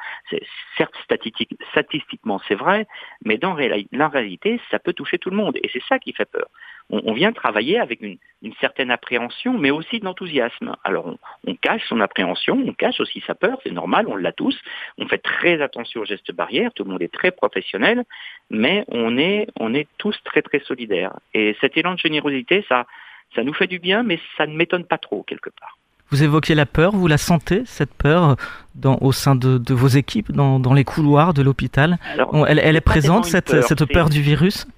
Certes, 0.77 0.95
statistique, 1.05 1.57
statistiquement, 1.71 2.41
c'est 2.49 2.57
vrai, 2.57 2.89
mais 3.25 3.39
dans 3.39 3.57
la 3.93 4.09
réalité, 4.09 4.61
ça 4.71 4.81
peut 4.81 4.93
toucher 4.93 5.19
tout 5.19 5.31
le 5.31 5.37
monde, 5.37 5.57
et 5.63 5.71
c'est 5.73 5.83
ça 5.89 6.01
qui 6.01 6.13
fait 6.13 6.29
peur. 6.29 6.49
On, 6.89 7.15
vient 7.15 7.33
travailler 7.33 7.81
avec 7.81 8.01
une, 8.01 8.19
certaine 8.61 8.93
appréhension, 8.93 9.59
mais 9.59 9.73
aussi 9.73 9.99
de 9.99 10.05
l'enthousiasme. 10.05 10.77
Alors, 10.85 11.17
on 11.45 11.57
cache 11.57 11.83
son 11.89 12.01
appréhension, 12.01 12.63
on 12.65 12.73
cache 12.75 13.01
aussi 13.01 13.21
sa 13.27 13.35
peur, 13.35 13.59
c'est 13.65 13.73
normal, 13.73 14.07
on 14.09 14.15
l'a 14.15 14.31
tous. 14.31 14.57
On 14.97 15.09
fait 15.09 15.19
très 15.19 15.61
attention 15.61 16.03
aux 16.03 16.05
gestes 16.05 16.31
barrières 16.31 16.56
tout 16.75 16.85
le 16.85 16.91
monde 16.91 17.03
est 17.03 17.13
très 17.13 17.31
professionnel, 17.31 18.05
mais 18.51 18.85
on 18.89 19.19
est, 19.19 19.47
on 19.59 19.75
est 19.75 19.89
tous 19.99 20.17
très 20.25 20.43
très 20.43 20.61
solidaires. 20.61 21.15
Et 21.35 21.57
cet 21.61 21.77
élan 21.77 21.95
de 21.95 21.99
générosité, 21.99 22.65
ça, 22.69 22.87
ça 23.35 23.43
nous 23.43 23.55
fait 23.55 23.67
du 23.67 23.79
bien, 23.79 24.03
mais 24.03 24.19
ça 24.37 24.47
ne 24.47 24.57
m'étonne 24.57 24.85
pas 24.85 24.99
trop 24.99 25.23
quelque 25.23 25.51
part. 25.51 25.77
Vous 26.11 26.23
évoquez 26.23 26.55
la 26.55 26.67
peur, 26.67 26.93
vous 26.93 27.09
la 27.09 27.19
sentez, 27.19 27.63
cette 27.65 27.93
peur, 27.93 28.37
dans, 28.77 28.97
au 29.01 29.11
sein 29.11 29.35
de, 29.35 29.59
de 29.59 29.75
vos 29.75 29.89
équipes, 29.89 30.31
dans, 30.31 30.61
dans, 30.61 30.73
les 30.73 30.85
couloirs 30.85 31.35
de 31.35 31.43
l'hôpital? 31.43 31.99
Elle, 32.47 32.61
elle 32.61 32.77
est, 32.77 32.81
présente, 32.81 33.25
cette, 33.25 33.51
peur, 33.51 33.65
cette 33.65 33.85
peur 33.87 34.09
du 34.09 34.23
virus? 34.23 34.69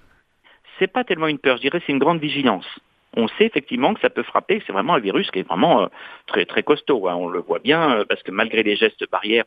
C'est 0.78 0.86
pas 0.86 1.04
tellement 1.04 1.26
une 1.26 1.38
peur, 1.38 1.56
je 1.58 1.62
dirais 1.62 1.82
c'est 1.86 1.92
une 1.92 1.98
grande 1.98 2.20
vigilance 2.20 2.66
on 3.18 3.26
sait 3.28 3.46
effectivement 3.46 3.94
que 3.94 4.00
ça 4.00 4.10
peut 4.10 4.22
frapper, 4.22 4.62
c'est 4.64 4.72
vraiment 4.72 4.94
un 4.94 5.00
virus 5.00 5.30
qui 5.32 5.40
est 5.40 5.48
vraiment 5.48 5.82
euh, 5.82 5.86
très 6.26 6.44
très 6.44 6.62
costaud. 6.62 7.08
Hein. 7.08 7.16
On 7.16 7.28
le 7.28 7.40
voit 7.40 7.58
bien 7.58 7.98
euh, 7.98 8.04
parce 8.08 8.22
que 8.22 8.30
malgré 8.30 8.62
les 8.62 8.76
gestes 8.76 9.04
barrières 9.10 9.44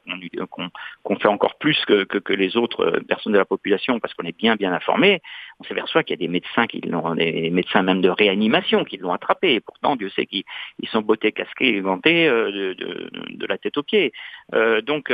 qu'on 0.49 0.69
qu 0.69 1.21
fait 1.21 1.27
encore 1.29 1.55
plus 1.55 1.79
que, 1.85 2.03
que, 2.03 2.33
les 2.33 2.57
autres 2.57 2.85
euh, 2.85 2.99
personnes 3.07 3.31
de 3.31 3.37
la 3.37 3.45
population, 3.45 3.99
parce 4.01 4.13
qu'on 4.13 4.25
est 4.25 4.37
bien 4.37 4.57
bien 4.57 4.73
informé, 4.73 5.21
on 5.59 5.63
s'aperçoit 5.63 6.03
qu'il 6.03 6.19
y 6.19 6.19
a 6.19 6.25
des 6.27 6.31
médecins 6.31 6.67
qui 6.67 6.81
l'ont, 6.81 7.15
des 7.15 7.49
médecins 7.49 7.81
même 7.81 8.01
de 8.01 8.09
réanimation 8.09 8.83
qui 8.83 8.97
l'ont 8.97 9.13
attrapé. 9.13 9.53
Et 9.53 9.59
pourtant, 9.61 9.95
Dieu 9.95 10.09
sait 10.09 10.25
qu'ils 10.25 10.43
sont 10.91 11.01
bottés, 11.01 11.31
casqués 11.31 11.79
gantés 11.79 12.27
de, 12.27 12.73
de, 12.73 13.45
la 13.47 13.57
tête 13.57 13.77
aux 13.77 13.83
pieds. 13.83 14.11
Euh, 14.53 14.81
donc 14.81 15.11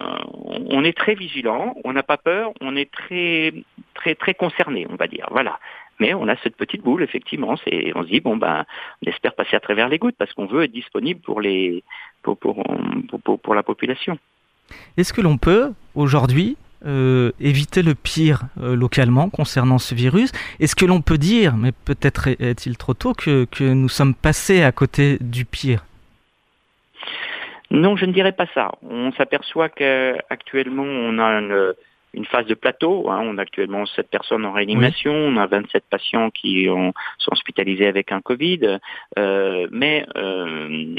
on 0.00 0.84
est 0.84 0.96
très 0.96 1.14
vigilant, 1.14 1.76
on 1.84 1.92
n'a 1.92 2.02
pas 2.02 2.16
peur, 2.16 2.52
on 2.60 2.76
est 2.76 2.90
très 2.90 3.52
très 3.94 4.14
très 4.14 4.34
concerné, 4.34 4.86
on 4.90 4.96
va 4.96 5.06
dire. 5.06 5.28
Voilà. 5.30 5.58
Mais 6.00 6.14
on 6.14 6.28
a 6.28 6.36
cette 6.42 6.56
petite 6.56 6.82
boule, 6.82 7.02
effectivement. 7.02 7.56
C'est, 7.64 7.92
on 7.94 8.02
se 8.02 8.08
dit 8.08 8.20
bon 8.20 8.36
ben, 8.36 8.64
on 9.04 9.10
espère 9.10 9.34
passer 9.34 9.56
à 9.56 9.60
travers 9.60 9.88
les 9.88 9.98
gouttes 9.98 10.16
parce 10.18 10.32
qu'on 10.32 10.46
veut 10.46 10.64
être 10.64 10.72
disponible 10.72 11.20
pour 11.20 11.40
les 11.40 11.84
pour 12.22 12.36
pour, 12.38 12.64
pour, 13.24 13.40
pour 13.40 13.54
la 13.54 13.62
population. 13.62 14.18
Est-ce 14.96 15.12
que 15.12 15.20
l'on 15.20 15.38
peut 15.38 15.72
aujourd'hui 15.94 16.56
euh, 16.86 17.32
éviter 17.40 17.82
le 17.82 17.94
pire 17.94 18.42
euh, 18.60 18.76
localement 18.76 19.30
concernant 19.30 19.78
ce 19.78 19.94
virus? 19.94 20.32
Est-ce 20.60 20.76
que 20.76 20.84
l'on 20.84 21.00
peut 21.00 21.18
dire, 21.18 21.56
mais 21.56 21.72
peut-être 21.72 22.28
est-il 22.28 22.76
trop 22.76 22.94
tôt, 22.94 23.14
que, 23.14 23.46
que 23.46 23.64
nous 23.64 23.88
sommes 23.88 24.14
passés 24.14 24.62
à 24.62 24.72
côté 24.72 25.18
du 25.20 25.44
pire? 25.44 25.84
Non, 27.70 27.96
je 27.96 28.04
ne 28.04 28.12
dirais 28.12 28.32
pas 28.32 28.46
ça. 28.54 28.72
On 28.82 29.12
s'aperçoit 29.12 29.68
qu'actuellement, 29.68 30.84
on 30.84 31.18
a 31.18 31.24
une, 31.40 31.74
une 32.14 32.24
phase 32.24 32.46
de 32.46 32.54
plateau. 32.54 33.10
Hein. 33.10 33.20
On 33.22 33.38
a 33.38 33.42
actuellement 33.42 33.86
7 33.86 34.08
personnes 34.08 34.44
en 34.44 34.52
réanimation, 34.52 35.12
on 35.12 35.36
a 35.36 35.46
27 35.46 35.84
patients 35.90 36.30
qui 36.30 36.68
ont, 36.68 36.92
sont 37.18 37.32
hospitalisés 37.32 37.86
avec 37.86 38.12
un 38.12 38.20
Covid. 38.20 38.78
Euh, 39.18 39.68
mais 39.70 40.06
euh, 40.16 40.94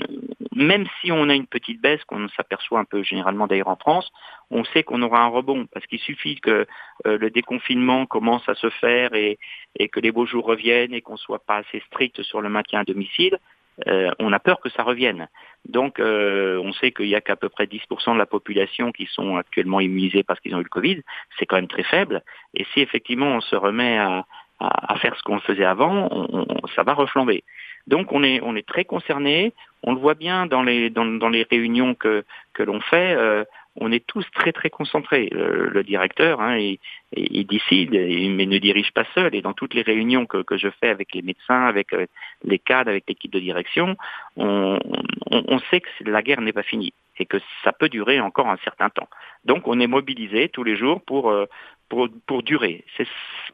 même 0.56 0.86
si 1.02 1.12
on 1.12 1.30
a 1.30 1.34
une 1.34 1.48
petite 1.48 1.82
baisse, 1.82 2.04
qu'on 2.06 2.28
s'aperçoit 2.30 2.80
un 2.80 2.86
peu 2.86 3.04
généralement 3.04 3.48
d'ailleurs 3.48 3.70
en 3.70 3.76
France, 3.76 4.12
on 4.52 4.64
sait 4.66 4.84
qu'on 4.84 5.02
aura 5.02 5.22
un 5.22 5.28
rebond 5.28 5.66
parce 5.74 5.86
qu'il 5.88 6.00
suffit 6.00 6.40
que 6.40 6.68
euh, 7.08 7.18
le 7.18 7.30
déconfinement 7.30 8.06
commence 8.06 8.48
à 8.48 8.56
se 8.56 8.70
faire 8.70 9.14
et, 9.16 9.40
et 9.78 9.90
que 9.90 10.00
les 10.00 10.12
beaux 10.12 10.26
jours 10.26 10.46
reviennent 10.46 10.94
et 10.94 11.02
qu'on 11.02 11.18
soit 11.18 11.44
pas 11.46 11.58
assez 11.58 11.82
strict 11.88 12.22
sur 12.24 12.42
le 12.42 12.50
maintien 12.50 12.82
à 12.82 12.84
domicile. 12.84 13.40
Euh, 13.88 14.10
on 14.20 14.32
a 14.32 14.40
peur 14.40 14.60
que 14.60 14.70
ça 14.70 14.84
revienne. 14.84 15.28
Donc, 15.68 16.00
euh, 16.00 16.62
on 16.64 16.72
sait 16.74 16.92
qu'il 16.92 17.08
y 17.08 17.16
a 17.16 17.22
qu'à 17.22 17.36
peu 17.36 17.50
près 17.50 17.66
10% 17.66 18.14
de 18.14 18.18
la 18.18 18.26
population 18.26 18.92
qui 18.92 19.06
sont 19.08 19.36
actuellement 19.36 19.80
immunisés 19.80 20.24
parce 20.24 20.40
qu'ils 20.40 20.56
ont 20.56 20.60
eu 20.60 20.64
le 20.64 20.70
Covid. 20.70 21.02
C'est 21.38 21.46
quand 21.46 21.58
même 21.58 21.68
très 21.68 21.84
faible. 21.84 22.22
Et 22.54 22.66
si 22.74 22.82
effectivement 22.82 23.28
on 23.28 23.42
se 23.42 23.56
remet 23.56 23.98
à, 23.98 24.26
faire 25.02 25.16
ce 25.18 25.24
qu'on 25.24 25.40
faisait 25.40 25.66
avant, 25.66 26.10
ça 26.76 26.84
va 26.84 26.94
reflamber. 26.94 27.44
Donc, 27.88 28.14
on 28.14 28.24
est, 28.24 28.68
très 28.68 28.86
concerné. 28.86 29.54
On 29.84 29.94
le 29.94 30.00
voit 30.00 30.16
bien 30.16 30.46
dans 30.48 30.64
les, 30.64 30.92
réunions 31.52 31.94
que, 31.94 32.24
que 32.54 32.64
l'on 32.64 32.80
fait. 32.80 33.14
Euh, 33.16 33.44
on 33.78 33.92
est 33.92 34.06
tous 34.06 34.26
très 34.34 34.52
très 34.52 34.70
concentrés. 34.70 35.30
Le, 35.32 35.84
directeur, 35.84 36.42
hein, 36.42 36.58
il, 37.12 37.46
décide, 37.46 37.92
mais 37.92 38.46
ne 38.46 38.58
dirige 38.58 38.92
pas 38.92 39.06
seul. 39.14 39.36
Et 39.36 39.42
dans 39.42 39.54
toutes 39.54 39.74
les 39.74 39.82
réunions 39.82 40.26
que, 40.26 40.58
je 40.58 40.70
fais 40.80 40.90
avec 40.90 41.14
les 41.14 41.22
médecins, 41.22 41.66
avec 41.66 41.94
euh, 41.94 42.06
les 42.44 42.60
cadres, 42.60 42.90
avec 42.90 43.04
l'équipe 43.08 43.32
de 43.32 43.40
direction, 43.40 43.98
on, 44.38 44.80
sait 45.70 45.82
que 45.82 45.90
la 46.06 46.22
guerre 46.22 46.42
n'est 46.42 46.54
pas 46.54 46.64
finie 46.64 46.94
et 47.18 47.26
que 47.26 47.38
ça 47.64 47.72
peut 47.72 47.90
durer 47.90 48.20
encore 48.20 48.50
un 48.50 48.58
certain 48.64 48.90
temps. 48.90 49.08
Donc 49.44 49.68
on 49.68 49.80
est 49.80 49.88
mobilisé 49.88 50.50
tous 50.50 50.64
les 50.64 50.76
jours 50.76 51.02
pour, 51.02 51.30
euh, 51.30 51.46
pour, 51.90 52.08
pour 52.28 52.44
durer. 52.44 52.84
C'est 52.98 53.08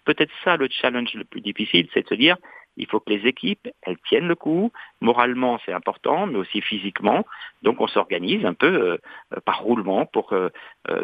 peut-être 0.05 0.31
ça 0.43 0.57
le 0.57 0.67
challenge 0.69 1.13
le 1.13 1.23
plus 1.23 1.41
difficile, 1.41 1.87
c'est 1.93 2.03
de 2.03 2.07
se 2.07 2.15
dire 2.15 2.37
il 2.77 2.87
faut 2.87 2.99
que 2.99 3.09
les 3.09 3.27
équipes, 3.27 3.67
elles 3.81 3.97
tiennent 4.07 4.27
le 4.27 4.35
coup. 4.35 4.71
Moralement, 5.01 5.59
c'est 5.65 5.73
important, 5.73 6.25
mais 6.25 6.37
aussi 6.37 6.61
physiquement. 6.61 7.25
Donc, 7.63 7.81
on 7.81 7.87
s'organise 7.87 8.45
un 8.45 8.53
peu 8.53 8.67
euh, 8.67 8.97
euh, 9.33 9.39
par 9.43 9.61
roulement 9.61 10.05
pour 10.05 10.33
euh, 10.33 10.49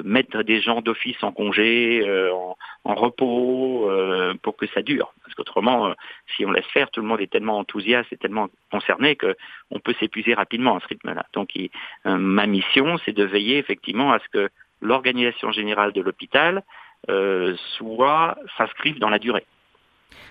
mettre 0.04 0.44
des 0.44 0.62
gens 0.62 0.82
d'office 0.82 1.22
en 1.24 1.32
congé, 1.32 2.04
en, 2.84 2.96
repos, 2.96 3.90
pour 4.42 4.56
que 4.56 4.68
ça 4.68 4.82
dure. 4.82 5.14
Parce 5.24 5.36
qu'autrement, 5.36 5.94
si 6.36 6.46
on 6.46 6.52
laisse 6.52 6.66
faire, 6.68 6.90
tout 6.90 7.02
le 7.02 7.08
monde 7.08 7.22
est 7.22 7.32
tellement 7.32 7.60
enthousiaste 7.60 8.12
et 8.12 8.18
tellement 8.18 8.48
concerné 8.72 9.16
qu'on 9.16 9.80
peut 9.80 9.94
s'épuiser 10.00 10.34
rapidement 10.34 10.78
à 10.78 10.80
ce 10.80 10.88
rythme-là. 10.88 11.26
Donc, 11.34 11.50
ma 12.06 12.48
mission, 12.48 12.98
c'est 13.06 13.14
de 13.14 13.24
veiller 13.24 13.58
effectivement 13.58 14.12
à 14.14 14.20
ce 14.20 14.28
que 14.30 14.50
l'organisation 14.82 15.52
générale 15.52 15.92
de 15.92 16.02
l'hôpital 16.02 16.64
soit 17.78 18.38
s'inscrive 18.58 19.00
dans 19.00 19.10
la 19.10 19.20
durée. 19.20 19.46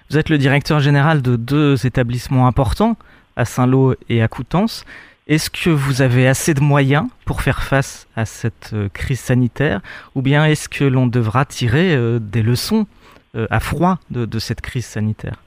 Vous 0.08 0.18
êtes 0.18 0.28
le 0.28 0.38
directeur 0.38 0.78
général 0.78 1.20
de 1.20 1.34
deux 1.34 1.84
établissements 1.84 2.46
importants, 2.46 2.96
à 3.34 3.44
Saint-Lô 3.44 3.94
et 4.08 4.22
à 4.22 4.28
Coutances. 4.28 4.84
Est-ce 5.26 5.50
que 5.50 5.68
vous 5.68 6.00
avez 6.00 6.28
assez 6.28 6.54
de 6.54 6.60
moyens 6.60 7.08
pour 7.24 7.42
faire 7.42 7.64
face 7.64 8.08
à 8.14 8.24
cette 8.24 8.70
euh, 8.72 8.88
crise 8.88 9.18
sanitaire? 9.18 9.80
Ou 10.14 10.22
bien 10.22 10.46
est-ce 10.46 10.68
que 10.68 10.84
l'on 10.84 11.08
devra 11.08 11.44
tirer 11.44 11.96
euh, 11.96 12.20
des 12.20 12.42
leçons 12.42 12.86
euh, 13.34 13.48
à 13.50 13.58
froid 13.58 13.98
de, 14.10 14.38
cette 14.38 14.60
crise 14.60 14.86
sanitaire? 14.86 15.42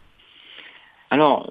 Alors, 1.10 1.50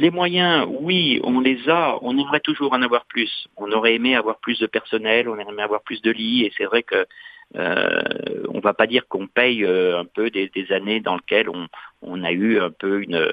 les 0.00 0.10
moyens, 0.10 0.66
oui, 0.80 1.20
on 1.22 1.38
les 1.38 1.68
a. 1.68 1.98
On 2.02 2.18
aimerait 2.18 2.40
toujours 2.40 2.72
en 2.72 2.82
avoir 2.82 3.04
plus. 3.04 3.46
On 3.56 3.70
aurait 3.70 3.94
aimé 3.94 4.16
avoir 4.16 4.38
plus 4.38 4.58
de 4.58 4.66
personnel, 4.66 5.28
on 5.28 5.34
aurait 5.34 5.46
aimé 5.48 5.62
avoir 5.62 5.82
plus 5.82 6.02
de 6.02 6.10
lits 6.10 6.42
et 6.44 6.52
c'est 6.58 6.64
vrai 6.64 6.82
que 6.82 7.06
euh, 7.56 8.02
on 8.50 8.60
va 8.60 8.74
pas 8.74 8.86
dire 8.86 9.08
qu'on 9.08 9.26
paye 9.26 9.64
euh, 9.64 9.98
un 9.98 10.04
peu 10.04 10.30
des, 10.30 10.50
années 10.70 11.00
dans 11.00 11.16
lesquelles 11.16 11.48
on, 11.48 11.66
on, 12.02 12.22
a 12.22 12.30
eu 12.30 12.60
un 12.60 12.70
peu 12.70 13.02
une, 13.02 13.32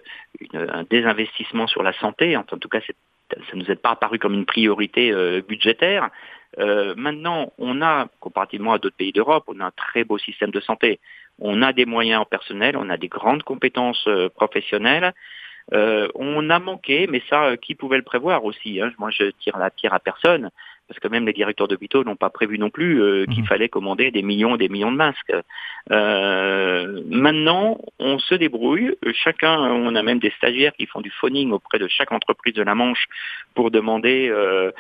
un 0.54 0.84
désinvestissement 0.84 1.68
sur 1.68 1.84
la 1.84 1.94
santé. 1.94 2.38
en 2.38 2.44
tout 2.44 2.70
cas, 2.70 2.80
ça 2.80 3.36
ne 3.54 3.60
nous 3.60 3.72
est 3.72 3.76
pas 3.76 3.92
apparu 3.92 4.18
comme 4.20 4.34
une 4.34 4.46
priorité 4.46 5.12
euh, 5.12 5.42
budgétaire. 5.42 6.10
Euh, 6.60 6.94
maintenant, 6.96 7.52
on 7.58 7.82
a, 7.82 8.08
comparativement 8.22 8.74
à 8.74 8.78
d'autres 8.78 8.96
pays 8.96 9.12
d'Europe, 9.12 9.44
on 9.48 9.60
a 9.60 9.66
un 9.66 9.72
très 9.72 10.06
beau 10.06 10.18
système 10.18 10.52
de 10.52 10.62
santé. 10.62 11.00
On 11.38 11.62
a 11.62 11.74
des 11.74 11.86
moyens 11.86 12.22
en 12.22 12.26
personnel, 12.26 12.78
on 12.78 12.90
a 12.90 12.96
des 12.96 13.10
grandes 13.10 13.44
compétences 13.44 14.08
professionnelles. 14.36 15.14
on 15.74 16.50
a 16.50 16.60
manqué, 16.60 17.08
mais 17.08 17.22
ça, 17.30 17.58
qui 17.58 17.76
pouvait 17.76 17.98
le 17.98 18.04
prévoir 18.04 18.46
aussi 18.46 18.80
hein 18.80 18.94
Moi, 19.00 19.10
je 19.12 19.32
tire 19.32 19.58
la 19.58 19.70
tire 19.70 19.94
à 19.94 20.00
personne 20.00 20.50
parce 20.88 21.00
que 21.00 21.08
même 21.08 21.26
les 21.26 21.34
directeurs 21.34 21.68
d'hôpitaux 21.68 22.04
n'ont 22.04 22.16
pas 22.16 22.30
prévu 22.30 22.60
non 22.60 22.70
plus 22.70 23.02
euh, 23.02 23.26
qu'il 23.26 23.42
mhm. 23.42 23.48
fallait 23.48 23.70
commander 23.70 24.12
des 24.12 24.22
millions 24.22 24.56
et 24.56 24.58
des 24.58 24.70
millions 24.70 24.92
de 24.92 24.98
masques. 24.98 25.34
Euh, 25.92 27.02
maintenant, 27.10 27.80
on 28.00 28.20
se 28.20 28.36
débrouille. 28.36 28.96
Chacun, 29.14 29.58
on 29.58 29.96
a 29.96 30.04
même 30.04 30.20
des 30.20 30.32
stagiaires 30.38 30.74
qui 30.74 30.86
font 30.86 31.02
du 31.02 31.10
phoning 31.10 31.52
auprès 31.52 31.80
de 31.80 31.88
chaque 31.88 32.12
entreprise 32.12 32.54
de 32.54 32.62
la 32.62 32.76
Manche 32.76 33.06
pour 33.56 33.72
demander 33.72 34.30
euh, 34.30 34.72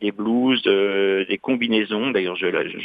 des 0.00 0.12
blouses, 0.12 0.62
des 0.62 1.38
combinaisons. 1.40 2.10
D'ailleurs, 2.10 2.36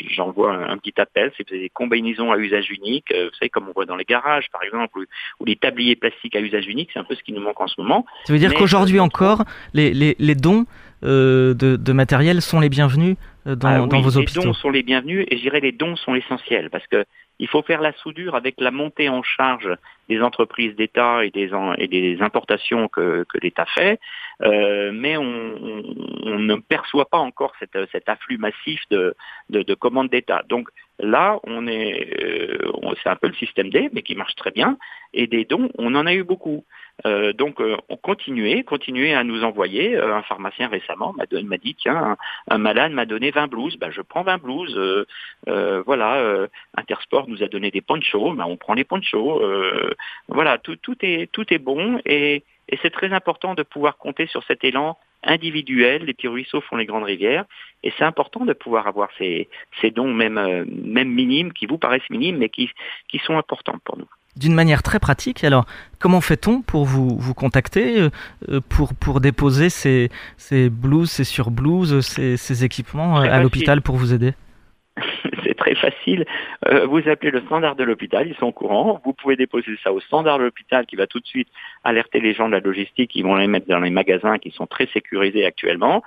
j'envoie 0.09 0.53
un, 0.53 0.77
petit 0.77 0.99
appel. 0.99 1.31
C'est 1.37 1.49
des 1.49 1.69
combinaisons 1.69 2.31
à 2.31 2.37
usage 2.37 2.69
unique. 2.71 3.13
vous 3.13 3.33
savez, 3.39 3.49
comme 3.49 3.67
on 3.69 3.73
voit 3.73 3.85
dans 3.85 3.95
les 3.95 4.05
garages, 4.05 4.47
par 4.51 4.63
exemple, 4.63 4.99
ou, 5.39 5.45
les 5.45 5.55
tabliers 5.55 5.95
plastiques 5.95 6.35
à 6.35 6.39
usage 6.39 6.67
unique. 6.67 6.89
C'est 6.93 6.99
un 6.99 7.03
peu 7.03 7.15
ce 7.15 7.23
qui 7.23 7.33
nous 7.33 7.41
manque 7.41 7.59
en 7.59 7.67
ce 7.67 7.79
moment. 7.79 8.05
Ça 8.25 8.33
veut 8.33 8.39
dire 8.39 8.53
qu'aujourd'hui 8.53 8.99
encore, 8.99 9.43
les, 9.73 9.93
les, 9.93 10.15
les 10.17 10.35
dons 10.35 10.65
euh, 11.03 11.53
de, 11.53 11.93
matériel 11.93 12.41
sont 12.41 12.60
les 12.60 12.69
bienvenus 12.69 13.17
euh, 13.45 13.55
dans, 13.55 13.67
ah 13.67 13.79
vos 13.79 14.17
hôpitaux 14.17 14.41
Les 14.41 14.45
dons 14.48 14.53
sont 14.53 14.69
les 14.69 14.83
bienvenus 14.83 15.25
et 15.29 15.38
je 15.38 15.41
dirais 15.41 15.60
les 15.60 15.72
dons 15.72 15.95
sont 15.95 16.15
essentiels 16.15 16.69
parce 16.69 16.88
que 16.88 17.05
il 17.39 17.48
faut 17.48 17.62
faire 17.63 17.81
la 17.81 17.93
soudure 17.93 18.36
avec 18.36 18.55
la 18.60 18.72
montée 18.72 19.10
en 19.10 19.24
charge 19.24 19.69
des 20.07 20.22
entreprises 20.22 20.75
d'État 20.75 21.25
et 21.25 21.31
des, 21.31 21.51
et 21.77 21.88
des 21.88 22.22
importations 22.22 22.88
que, 22.88 23.25
l'État 23.41 23.65
fait, 23.65 24.00
euh, 24.43 24.91
mais 24.93 25.17
on, 25.17 25.24
ne 26.39 26.55
perçoit 26.55 27.10
pas 27.10 27.17
encore 27.17 27.53
cet 27.60 28.07
afflux 28.07 28.38
massif 28.38 28.81
de, 28.91 29.15
de, 29.50 29.74
commandes 29.74 30.10
d'État. 30.10 30.43
Donc 30.48 30.69
là, 31.00 31.39
on 31.43 31.67
est, 31.67 32.07
c'est 33.01 33.10
un 33.10 33.15
peu 33.15 33.27
le 33.27 33.33
système 33.33 33.69
D, 33.69 33.89
mais 33.93 34.03
qui 34.03 34.15
marche 34.15 34.36
très 34.36 34.51
bien, 34.51 34.77
et 35.13 35.25
des 35.25 35.45
dons, 35.45 35.69
on 35.77 35.95
en 35.95 36.05
a 36.05 36.13
eu 36.13 36.24
beaucoup. 36.24 36.63
Euh, 37.05 37.33
donc 37.33 37.59
euh, 37.59 37.75
on 37.89 37.97
continuait, 37.97 38.63
continuait 38.63 39.13
à 39.13 39.23
nous 39.23 39.43
envoyer. 39.43 39.95
Euh, 39.95 40.15
un 40.15 40.21
pharmacien 40.21 40.67
récemment 40.67 41.13
m'a 41.13 41.57
dit 41.57 41.75
tiens, 41.75 42.17
un, 42.50 42.57
malade 42.57 42.91
m'a 42.91 43.05
donné 43.05 43.31
20 43.31 43.47
blouses, 43.47 43.77
ben, 43.77 43.91
je 43.91 44.01
prends 44.01 44.23
20 44.23 44.38
blouses. 44.38 45.05
voilà, 45.85 46.47
Intersport 46.77 47.27
nous 47.27 47.43
a 47.43 47.47
donné 47.47 47.71
des 47.71 47.81
ponchos, 47.81 48.33
ben, 48.33 48.45
on 48.47 48.57
prend 48.57 48.73
les 48.73 48.83
ponchos. 48.83 49.41
voilà, 50.27 50.57
tout, 50.57 50.75
tout, 50.75 50.97
est, 51.01 51.31
tout 51.31 51.51
est 51.53 51.59
bon 51.59 52.00
et, 52.05 52.43
et 52.69 52.79
c'est 52.81 52.91
très 52.91 53.12
important 53.12 53.55
de 53.55 53.63
pouvoir 53.63 53.97
compter 53.97 54.27
sur 54.27 54.43
cet 54.43 54.63
élan 54.63 54.97
individuel. 55.23 56.03
Les 56.03 56.13
petits 56.13 56.27
ruisseaux 56.27 56.62
font 56.62 56.75
les 56.75 56.85
grandes 56.85 57.03
rivières. 57.03 57.45
Et 57.83 57.91
c'est 57.97 58.03
important 58.03 58.45
de 58.45 58.53
pouvoir 58.53 58.88
avoir 58.88 59.09
ces, 59.17 59.50
ces 59.81 59.91
dons, 59.91 60.13
même, 60.13 60.65
même 60.67 61.09
minimes, 61.09 61.53
qui 61.53 61.65
vous 61.65 61.77
paraissent 61.77 62.09
minimes, 62.09 62.38
mais 62.38 62.50
qui, 62.50 62.69
qui 63.09 63.19
sont 63.19 63.38
importants 63.38 63.79
pour 63.83 63.97
nous 63.97 64.07
d'une 64.35 64.53
manière 64.53 64.83
très 64.83 64.99
pratique. 64.99 65.43
Alors, 65.43 65.65
comment 65.99 66.21
fait-on 66.21 66.61
pour 66.61 66.85
vous, 66.85 67.17
vous 67.17 67.33
contacter, 67.33 67.99
euh, 67.99 68.09
euh, 68.49 68.61
pour, 68.67 68.93
pour 68.93 69.21
déposer 69.21 69.69
ces, 69.69 70.09
ces 70.37 70.69
blouses, 70.69 71.11
ces 71.11 71.23
surblouses, 71.23 72.01
ces, 72.01 72.37
ces 72.37 72.63
équipements 72.63 73.19
euh, 73.19 73.31
à 73.31 73.41
l'hôpital 73.41 73.81
pour 73.81 73.95
vous 73.95 74.13
aider? 74.13 74.33
Très 75.63 75.75
facile. 75.75 76.25
Euh, 76.67 76.86
vous 76.88 77.08
appelez 77.08 77.32
le 77.32 77.41
standard 77.41 77.75
de 77.75 77.84
l'hôpital, 77.84 78.27
ils 78.27 78.36
sont 78.36 78.48
au 78.48 78.51
courant. 78.51 79.01
Vous 79.05 79.13
pouvez 79.13 79.36
déposer 79.36 79.77
ça 79.84 79.93
au 79.93 80.01
standard 80.01 80.38
de 80.38 80.43
l'hôpital 80.43 80.86
qui 80.86 80.98
va 80.98 81.08
tout 81.08 81.20
de 81.20 81.25
suite 81.25 81.48
alerter 81.84 82.20
les 82.20 82.34
gens 82.34 82.48
de 82.48 82.53
la 82.53 82.60
logistique, 82.60 83.12
qui 83.12 83.22
vont 83.22 83.36
les 83.36 83.48
mettre 83.48 83.67
dans 83.67 83.79
les 83.79 83.89
magasins 83.89 84.38
qui 84.39 84.51
sont 84.51 84.67
très 84.67 84.88
sécurisés 84.88 85.46
actuellement, 85.46 86.03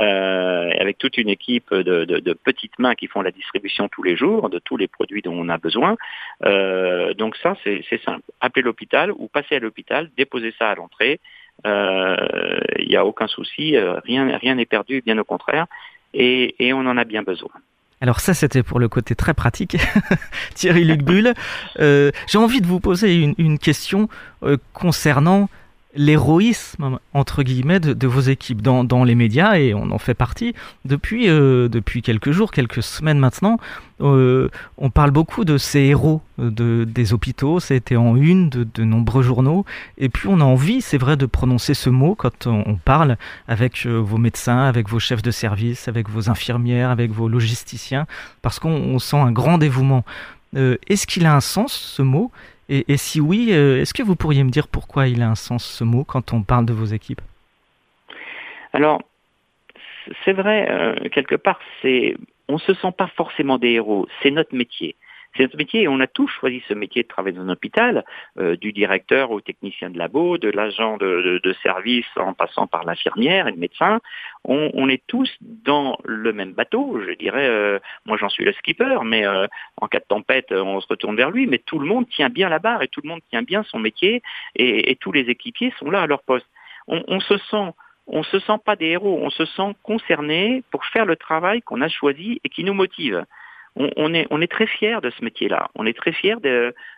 euh, 0.00 0.70
avec 0.78 0.98
toute 0.98 1.18
une 1.18 1.28
équipe 1.28 1.74
de, 1.74 2.32
petites 2.44 2.78
mains 2.78 2.94
qui 2.94 3.08
font 3.08 3.22
la 3.22 3.32
distribution 3.32 3.88
tous 3.88 4.04
les 4.04 4.16
jours 4.16 4.48
de 4.48 4.60
tous 4.60 4.76
les 4.76 4.86
produits 4.86 5.22
dont 5.22 5.34
on 5.34 5.48
a 5.48 5.58
besoin. 5.58 5.96
Euh, 6.44 7.12
donc 7.14 7.36
ça, 7.42 7.56
c'est 7.64 8.02
simple. 8.04 8.22
Appelez 8.40 8.62
l'hôpital 8.62 9.10
ou 9.12 9.26
passez 9.26 9.56
à 9.56 9.58
l'hôpital, 9.58 10.08
déposez 10.16 10.54
ça 10.58 10.70
à 10.70 10.74
l'entrée. 10.76 11.18
Il 11.64 12.88
n'y 12.88 12.96
a 12.96 13.04
aucun 13.04 13.26
souci, 13.26 13.76
rien 14.06 14.38
rien 14.38 14.54
n'est 14.54 14.70
perdu, 14.76 15.02
bien 15.04 15.18
au 15.18 15.24
contraire, 15.24 15.66
et 16.14 16.72
on 16.72 16.86
en 16.86 16.96
a 16.96 17.04
bien 17.04 17.22
besoin. 17.22 17.50
Alors 18.02 18.20
ça, 18.20 18.32
c'était 18.32 18.62
pour 18.62 18.80
le 18.80 18.88
côté 18.88 19.14
très 19.14 19.34
pratique. 19.34 19.76
Thierry 20.54 20.84
Luc 20.84 21.02
Bull, 21.02 21.34
euh, 21.80 22.10
j'ai 22.26 22.38
envie 22.38 22.62
de 22.62 22.66
vous 22.66 22.80
poser 22.80 23.14
une, 23.14 23.58
question 23.58 24.08
euh, 24.42 24.56
concernant 24.72 25.50
l'héroïsme 25.94 26.98
entre 27.14 27.42
guillemets 27.42 27.80
de, 27.80 28.06
vos 28.06 28.20
équipes 28.20 28.62
dans, 28.62 28.84
dans, 28.84 29.02
les 29.02 29.14
médias 29.14 29.58
et 29.58 29.74
on 29.74 29.90
en 29.90 29.98
fait 29.98 30.14
partie 30.14 30.54
depuis 30.84 31.28
euh, 31.28 31.68
depuis 31.68 32.00
quelques 32.02 32.30
jours, 32.30 32.52
quelques 32.52 32.82
semaines 32.82 33.18
maintenant. 33.18 33.58
Euh, 34.00 34.48
on 34.78 34.88
parle 34.88 35.10
beaucoup 35.10 35.44
de 35.44 35.58
ces 35.58 35.80
héros 35.80 36.22
de, 36.38 36.84
des 36.84 37.12
hôpitaux, 37.12 37.60
ça 37.60 37.74
a 37.74 37.76
été 37.76 37.96
en 37.96 38.16
une 38.16 38.48
de, 38.48 38.66
de 38.72 38.84
nombreux 38.84 39.22
journaux 39.22 39.64
et 39.98 40.08
puis 40.08 40.28
on 40.28 40.40
a 40.40 40.44
envie, 40.44 40.80
c'est 40.80 40.96
vrai, 40.96 41.16
de 41.16 41.26
prononcer 41.26 41.74
ce 41.74 41.90
mot 41.90 42.14
quand 42.14 42.46
on, 42.46 42.76
parle 42.76 43.16
avec 43.48 43.84
euh, 43.86 43.98
vos 43.98 44.16
médecins, 44.16 44.64
avec 44.64 44.88
vos 44.88 45.00
chefs 45.00 45.22
de 45.22 45.30
service, 45.30 45.88
avec 45.88 46.08
vos 46.08 46.30
infirmières, 46.30 46.90
avec 46.90 47.10
vos 47.10 47.28
logisticiens, 47.28 48.06
parce 48.42 48.58
qu'on 48.58 48.98
sent 48.98 49.16
un 49.16 49.32
grand 49.32 49.58
dévouement. 49.58 50.04
Est-ce 50.54 51.06
qu'il 51.06 51.26
a 51.26 51.34
un 51.36 51.40
sens 51.40 51.72
ce 51.72 52.02
mot? 52.02 52.32
Et, 52.70 52.96
si 52.96 53.20
oui, 53.20 53.48
euh, 53.50 53.80
est-ce 53.80 53.92
que 53.92 54.02
vous 54.02 54.14
pourriez 54.14 54.44
me 54.44 54.50
dire 54.50 54.68
pourquoi 54.68 55.08
il 55.08 55.22
a 55.22 55.28
un 55.28 55.34
sens 55.34 55.64
ce 55.64 55.82
mot 55.82 56.04
quand 56.04 56.32
on 56.32 56.42
parle 56.42 56.66
de 56.66 56.72
vos 56.72 56.84
équipes? 56.84 57.20
Alors, 58.72 59.02
c'est 60.24 60.32
vrai, 60.32 60.68
euh, 60.70 61.08
quelque 61.08 61.34
part, 61.34 61.58
c'est, 61.82 62.16
on 62.48 62.54
ne 62.54 62.58
se 62.58 62.74
sent 62.74 62.92
pas 62.96 63.08
forcément 63.08 63.58
des 63.58 63.70
héros, 63.70 64.06
c'est 64.22 64.30
notre 64.30 64.54
métier. 64.54 64.94
C'est 65.36 65.44
notre 65.44 65.56
métier 65.56 65.82
et 65.82 65.88
on 65.88 66.00
a 66.00 66.06
tous 66.08 66.28
choisi 66.28 66.62
ce 66.66 66.74
métier 66.74 67.02
de 67.02 67.08
travailler 67.08 67.36
dans 67.36 67.44
un 67.44 67.50
hôpital, 67.50 68.04
euh, 68.38 68.56
du 68.56 68.72
directeur 68.72 69.30
au 69.30 69.40
technicien 69.40 69.88
de 69.90 69.98
labo, 69.98 70.38
de 70.38 70.50
l'agent 70.50 70.96
de, 70.96 71.40
service 71.62 72.06
en 72.16 72.32
passant 72.32 72.66
par 72.66 72.84
l'infirmière 72.84 73.46
et 73.46 73.52
le 73.52 73.56
médecin. 73.56 74.00
On, 74.44 74.88
est 74.88 75.02
tous 75.06 75.30
dans 75.40 75.98
le 76.04 76.32
même 76.32 76.52
bateau, 76.52 77.00
je 77.06 77.12
dirais, 77.12 77.46
euh, 77.48 77.78
moi 78.06 78.16
j'en 78.16 78.28
suis 78.28 78.44
le 78.44 78.52
skipper, 78.52 78.98
mais 79.04 79.26
euh, 79.26 79.46
en 79.80 79.88
cas 79.88 79.98
de 79.98 80.04
tempête, 80.04 80.52
on 80.52 80.80
se 80.80 80.86
retourne 80.88 81.16
vers 81.16 81.30
lui, 81.30 81.46
mais 81.46 81.58
tout 81.58 81.78
le 81.78 81.86
monde 81.86 82.08
tient 82.08 82.28
bien 82.28 82.48
la 82.48 82.58
barre 82.58 82.82
et 82.82 82.88
tout 82.88 83.00
le 83.02 83.08
monde 83.08 83.20
tient 83.30 83.42
bien 83.42 83.62
son 83.64 83.78
métier 83.78 84.22
et, 84.56 84.96
tous 85.00 85.12
les 85.12 85.30
équipiers 85.30 85.72
sont 85.78 85.90
là 85.90 86.02
à 86.02 86.06
leur 86.06 86.22
poste. 86.22 86.46
On, 86.88 87.02
on 87.08 87.20
se 87.20 87.36
sent 87.38 87.72
on 88.12 88.22
se 88.24 88.40
sent 88.40 88.58
pas 88.64 88.74
des 88.74 88.86
héros, 88.86 89.20
on 89.22 89.30
se 89.30 89.44
sent 89.44 89.74
concerné 89.84 90.64
pour 90.72 90.84
faire 90.86 91.06
le 91.06 91.14
travail 91.14 91.62
qu'on 91.62 91.80
a 91.80 91.88
choisi 91.88 92.40
et 92.42 92.48
qui 92.48 92.64
nous 92.64 92.74
motive 92.74 93.24
on, 93.96 94.14
est, 94.14 94.50
très 94.50 94.66
fiers 94.66 95.00
de 95.02 95.10
ce 95.10 95.24
métier-là. 95.24 95.70
On 95.74 95.86
est 95.86 95.96
très 95.96 96.12
fiers 96.12 96.36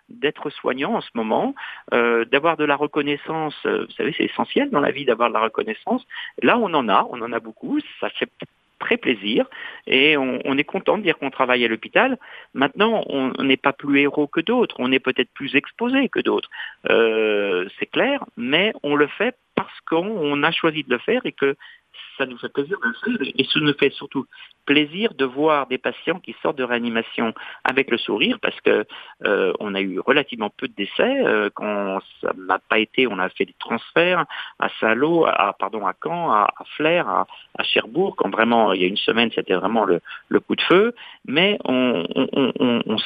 d'être 0.08 0.50
soignant 0.50 0.94
en 0.94 1.00
ce 1.00 1.10
moment, 1.14 1.54
euh, 1.92 2.24
d'avoir 2.24 2.56
de 2.56 2.64
la 2.64 2.76
reconnaissance. 2.76 3.54
Euh, 3.66 3.86
vous 3.86 3.92
savez, 3.92 4.14
c'est 4.16 4.24
essentiel 4.24 4.70
dans 4.70 4.80
la 4.80 4.90
vie 4.90 5.04
d'avoir 5.04 5.28
de 5.28 5.34
la 5.34 5.40
reconnaissance. 5.40 6.06
Là, 6.42 6.58
on 6.58 6.72
en 6.74 6.88
a, 6.88 7.06
on 7.10 7.20
en 7.22 7.32
a 7.32 7.40
beaucoup. 7.40 7.78
Ça 8.00 8.08
fait 8.10 8.30
très 8.82 8.96
plaisir 8.96 9.46
et 9.86 10.16
on, 10.16 10.58
est 10.58 10.64
content 10.64 10.98
de 10.98 11.02
dire 11.04 11.16
qu'on 11.16 11.30
travaille 11.30 11.64
à 11.64 11.68
l'hôpital. 11.68 12.18
Maintenant, 12.52 13.04
on 13.06 13.30
n'est 13.42 13.56
pas 13.56 13.72
plus 13.72 14.00
héros 14.00 14.26
que 14.26 14.40
d'autres, 14.40 14.74
on 14.80 14.90
est 14.90 14.98
peut-être 14.98 15.30
plus 15.32 15.54
exposé 15.54 16.08
que 16.08 16.18
d'autres, 16.18 16.50
euh, 16.90 17.68
c'est 17.78 17.86
clair, 17.86 18.24
mais 18.36 18.72
on 18.82 18.96
le 18.96 19.06
fait 19.06 19.36
parce 19.54 19.80
qu'on 19.88 20.42
a 20.42 20.50
choisi 20.50 20.82
de 20.82 20.90
le 20.90 20.98
faire 20.98 21.24
et 21.24 21.32
que 21.32 21.54
ça 22.18 22.26
nous 22.26 22.38
fait 22.38 22.48
plaisir 22.52 22.78
et 23.36 23.44
ça 23.44 23.60
nous 23.60 23.74
fait 23.74 23.90
surtout 23.90 24.26
plaisir 24.64 25.14
de 25.14 25.24
voir 25.24 25.66
des 25.66 25.78
patients 25.78 26.20
qui 26.20 26.34
sortent 26.42 26.58
de 26.58 26.64
réanimation 26.64 27.34
avec 27.64 27.90
le 27.90 27.98
sourire 27.98 28.38
parce 28.40 28.60
que 28.60 28.84
euh, 29.24 29.52
on 29.60 29.74
a 29.74 29.80
eu 29.80 29.98
relativement 29.98 30.50
peu 30.50 30.68
de 30.68 30.74
décès 30.74 31.24
euh, 31.24 31.50
quand 31.52 31.98
ça 32.20 32.32
n'a 32.36 32.58
pas 32.58 32.78
été 32.78 33.06
on 33.06 33.18
a 33.18 33.28
fait 33.30 33.44
des 33.44 33.54
transferts 33.58 34.24
à 34.58 34.68
Saint-Lô 34.80 35.26
à 35.26 35.54
pardon 35.58 35.86
à 35.86 35.94
Caen 36.02 36.30
à, 36.30 36.48
Flers 36.76 37.08
à, 37.08 37.26
Cherbourg 37.64 38.14
quand 38.16 38.30
vraiment 38.30 38.72
il 38.72 38.82
y 38.82 38.84
a 38.84 38.88
une 38.88 38.96
semaine 38.96 39.30
c'était 39.34 39.54
vraiment 39.54 39.84
le, 39.84 40.00
coup 40.40 40.56
de 40.56 40.62
feu. 40.62 40.94
Mais 41.26 41.58
on, 41.64 42.04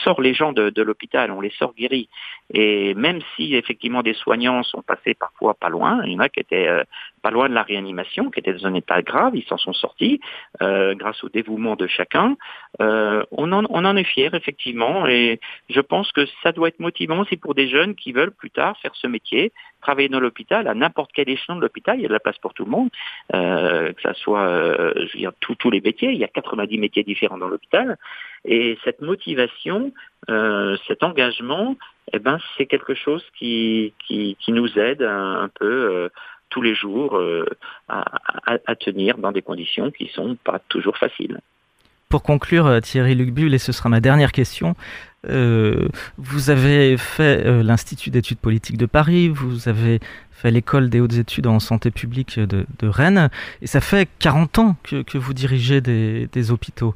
sort 0.05 0.21
les 0.21 0.35
gens 0.35 0.53
de, 0.53 0.71
de 0.71 0.83
l'hôpital 0.83 1.31
on 1.31 1.41
les 1.41 1.51
sort 1.51 1.75
guéris. 1.75 2.09
Et 2.53 2.95
même 2.95 3.21
si 3.35 3.55
effectivement 3.55 4.03
des 4.03 4.15
soignants 4.15 4.63
sont 4.63 4.83
passés 4.83 5.15
parfois 5.15 5.55
pas 5.55 5.69
loin 5.69 6.03
il 6.05 6.13
y 6.13 6.17
en 6.17 6.21
a 6.21 6.29
qui 6.29 6.41
étaient 6.41 6.69
euh, 6.69 6.85
pas 7.23 7.31
loin 7.31 7.49
de 7.49 7.55
la 7.55 7.63
réanimation 7.63 8.31
qui 8.31 8.41
étaient 8.41 8.53
dans 8.53 8.67
un 8.67 8.75
état 8.77 9.03
grave 9.03 9.35
ils 9.35 9.45
s'en 9.45 9.59
sont 9.59 9.73
sortis 9.73 10.21
grâce 10.61 11.23
au 11.25 11.29
développement 11.29 11.77
de 11.77 11.87
chacun. 11.87 12.37
Euh, 12.81 13.23
on, 13.31 13.53
en, 13.53 13.65
on 13.71 13.85
en 13.85 13.97
est 13.97 14.05
fier 14.05 14.35
effectivement 14.35 15.07
et 15.07 15.41
je 15.71 15.81
pense 15.81 16.13
que 16.13 16.27
ça 16.43 16.53
doit 16.53 16.69
être 16.69 16.81
motivant 16.81 17.21
aussi 17.21 17.37
pour 17.37 17.55
des 17.55 17.69
jeunes 17.69 17.95
qui 17.95 18.13
veulent 18.13 18.33
plus 18.33 18.51
tard 18.51 18.77
faire 18.81 18.95
ce 18.95 19.07
métier, 19.07 19.53
travailler 19.81 20.09
dans 20.09 20.21
l'hôpital, 20.21 20.69
à 20.69 20.75
n'importe 20.75 21.11
quel 21.15 21.29
échelon 21.29 21.57
de 21.57 21.63
l'hôpital, 21.63 21.99
il 21.99 22.03
y 22.03 22.05
a 22.05 22.09
de 22.09 22.13
la 22.13 22.21
place 22.21 22.39
pour 22.39 22.53
tout 22.55 22.65
le 22.65 22.71
monde, 22.71 22.91
euh, 23.35 23.93
que 23.93 24.03
ça 24.03 24.15
soit 24.15 24.47
euh, 24.47 24.93
je 24.97 25.13
veux 25.15 25.19
dire, 25.21 25.33
tous 25.41 25.71
les 25.71 25.81
métiers, 25.81 26.11
il 26.11 26.19
y 26.19 26.25
a 26.25 26.29
90 26.29 26.79
métiers 26.79 27.03
différents 27.03 27.39
dans 27.39 27.49
l'hôpital 27.49 27.97
et 28.45 28.79
cette 28.85 29.01
motivation, 29.01 29.93
cet 30.87 31.03
engagement, 31.03 31.77
eh 32.13 32.21
ben, 32.21 32.39
c'est 32.57 32.67
quelque 32.67 32.95
chose 32.95 33.25
qui, 33.37 33.93
qui, 34.07 34.37
nous 34.49 34.79
aide 34.79 35.03
un 35.03 35.49
peu 35.49 36.11
tous 36.51 36.63
les 36.63 36.75
jours 36.75 37.17
euh, 37.17 37.45
à, 37.89 38.75
tenir 38.77 39.19
dans 39.19 39.33
des 39.33 39.43
conditions 39.43 39.91
qui 39.91 40.09
sont 40.09 40.37
pas 40.45 40.61
toujours 40.69 40.97
faciles. 40.99 41.41
Pour 42.09 42.23
conclure, 42.23 42.67
euh, 42.67 42.81
Thierry 42.81 43.15
Lucbull, 43.15 43.53
et 43.53 43.59
ce 43.59 43.73
sera 43.73 43.89
ma 43.89 44.01
dernière 44.01 44.33
question, 44.33 44.77
euh, 45.29 45.89
vous 46.19 46.51
avez 46.51 46.97
fait 46.97 47.63
l'Institut 47.63 48.11
d'études 48.11 48.39
politiques 48.39 48.79
de 48.79 48.87
Paris, 48.87 49.29
vous 49.29 49.69
avez 49.69 49.99
fait 50.31 50.51
l'école 50.51 50.89
des 50.89 51.01
hautes 51.01 51.15
études 51.15 51.49
en 51.49 51.59
santé 51.59 51.91
publique 51.91 52.39
de, 52.39 52.67
Rennes, 52.87 53.29
et 53.61 53.67
ça 53.67 53.81
fait 53.81 54.09
40 54.21 54.59
ans 54.59 54.77
que, 54.85 55.19
vous 55.19 55.35
dirigez 55.35 55.81
des, 55.81 56.29
des 56.33 56.51
hôpitaux. 56.53 56.95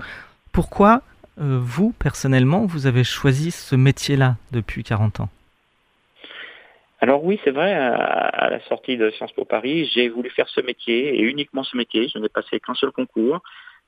Pourquoi, 0.53 1.03
vous, 1.39 1.93
personnellement, 1.99 2.67
vous 2.67 2.87
avez 2.87 3.03
choisi 3.03 3.51
ce 3.51 3.75
métier-là 3.75 4.37
depuis 4.53 4.85
40 4.85 5.21
ans? 5.21 5.29
Alors 7.01 7.25
oui, 7.25 7.41
c'est 7.45 7.51
vrai, 7.51 7.73
à, 7.73 8.51
la 8.51 8.61
sortie 8.69 8.97
de 8.99 9.11
Sciences 9.11 9.33
Po 9.33 9.45
Paris, 9.45 9.91
j'ai 9.95 10.09
voulu 10.09 10.29
faire 10.31 10.49
ce 10.49 10.61
métier 10.61 11.19
et 11.19 11.23
uniquement 11.23 11.65
ce 11.65 11.77
métier. 11.77 12.09
Je 12.09 12.19
n'ai 12.19 12.29
passé 12.29 12.61
qu'un 12.61 12.75
seul 12.75 12.93
concours 12.93 13.41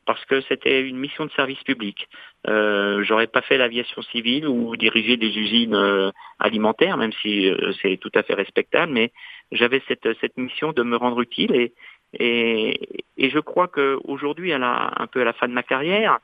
parce 0.07 0.25
que 0.25 0.41
c'était 0.43 0.81
une 0.81 0.97
mission 0.97 1.27
de 1.27 1.31
service 1.33 1.63
public. 1.63 2.09
Euh, 2.49 3.05
J'aurais 3.05 3.27
pas 3.27 3.43
fait 3.43 3.59
l'aviation 3.59 4.03
civile 4.03 4.49
ou 4.49 4.77
diriger 4.77 5.17
des 5.17 5.39
usines 5.39 5.75
euh, 5.75 6.11
alimentaires, 6.39 6.97
même 6.97 7.13
si 7.21 7.49
euh, 7.49 7.73
c'est 7.83 7.99
tout 7.99 8.11
à 8.15 8.23
fait 8.23 8.35
respectable, 8.35 8.93
mais 8.93 9.13
j'avais 9.53 9.83
cette, 9.87 10.09
cette 10.21 10.37
mission 10.39 10.73
de 10.73 10.83
me 10.83 10.97
rendre 10.97 11.21
utile 11.21 11.55
et, 11.55 11.73
et, 12.19 13.05
et 13.17 13.31
je 13.31 13.39
crois 13.39 13.69
qu'aujourd'hui, 13.69 14.53
un 14.53 15.07
peu 15.13 15.21
à 15.21 15.25
la 15.25 15.33
fin 15.35 15.49
de 15.49 15.53
ma 15.53 15.63
carrière, 15.63 16.19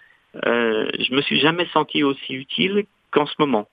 euh, 0.46 0.90
je 0.98 1.14
me 1.14 1.22
suis 1.22 1.38
jamais 1.38 1.66
senti 1.66 2.02
aussi 2.02 2.34
utile 2.34 2.84
qu'en 3.10 3.26
ce 3.26 3.34
moment. 3.38 3.68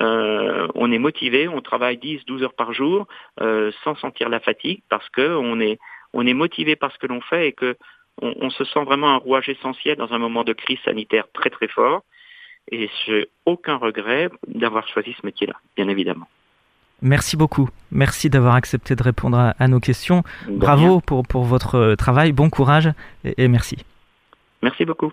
Euh, 0.00 0.68
on 0.74 0.92
est 0.92 0.98
motivé, 0.98 1.48
on 1.48 1.60
travaille 1.60 1.96
10, 1.96 2.24
12 2.26 2.42
heures 2.42 2.54
par 2.54 2.72
jour 2.72 3.06
euh, 3.40 3.70
sans 3.84 3.94
sentir 3.96 4.28
la 4.28 4.40
fatigue 4.40 4.82
parce 4.88 5.08
que 5.10 5.36
on 5.36 5.60
est, 5.60 5.78
on 6.12 6.26
est 6.26 6.34
motivé 6.34 6.76
par 6.76 6.92
ce 6.92 6.98
que 6.98 7.06
l'on 7.06 7.20
fait 7.20 7.48
et 7.48 7.52
que 7.52 7.76
on, 8.22 8.48
se 8.48 8.64
sent 8.64 8.82
vraiment 8.84 9.10
un 9.10 9.16
rouage 9.16 9.50
essentiel 9.50 9.96
dans 9.96 10.10
un 10.12 10.18
moment 10.18 10.42
de 10.42 10.54
crise 10.54 10.78
sanitaire 10.86 11.24
très 11.34 11.50
très 11.50 11.68
fort. 11.68 12.02
Et 12.72 12.88
j'ai 13.04 13.28
aucun 13.44 13.76
regret 13.76 14.30
d'avoir 14.48 14.88
choisi 14.88 15.14
ce 15.20 15.26
métier-là, 15.26 15.54
bien 15.76 15.88
évidemment. 15.88 16.26
Merci 17.02 17.36
beaucoup. 17.36 17.68
Merci 17.92 18.30
d'avoir 18.30 18.54
accepté 18.54 18.96
de 18.96 19.02
répondre 19.02 19.52
à, 19.58 19.68
nos 19.68 19.80
questions. 19.80 20.22
Bravo 20.48 21.00
pour, 21.00 21.26
pour 21.26 21.44
votre 21.44 21.94
travail. 21.96 22.32
Bon 22.32 22.48
courage 22.48 22.88
et, 23.22 23.34
et 23.44 23.48
merci. 23.48 23.76
Merci 24.62 24.86
beaucoup. 24.86 25.12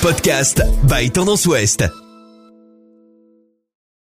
Podcast 0.00 0.62
by 0.88 1.10
Tendance 1.10 1.46
Ouest. 1.46 2.05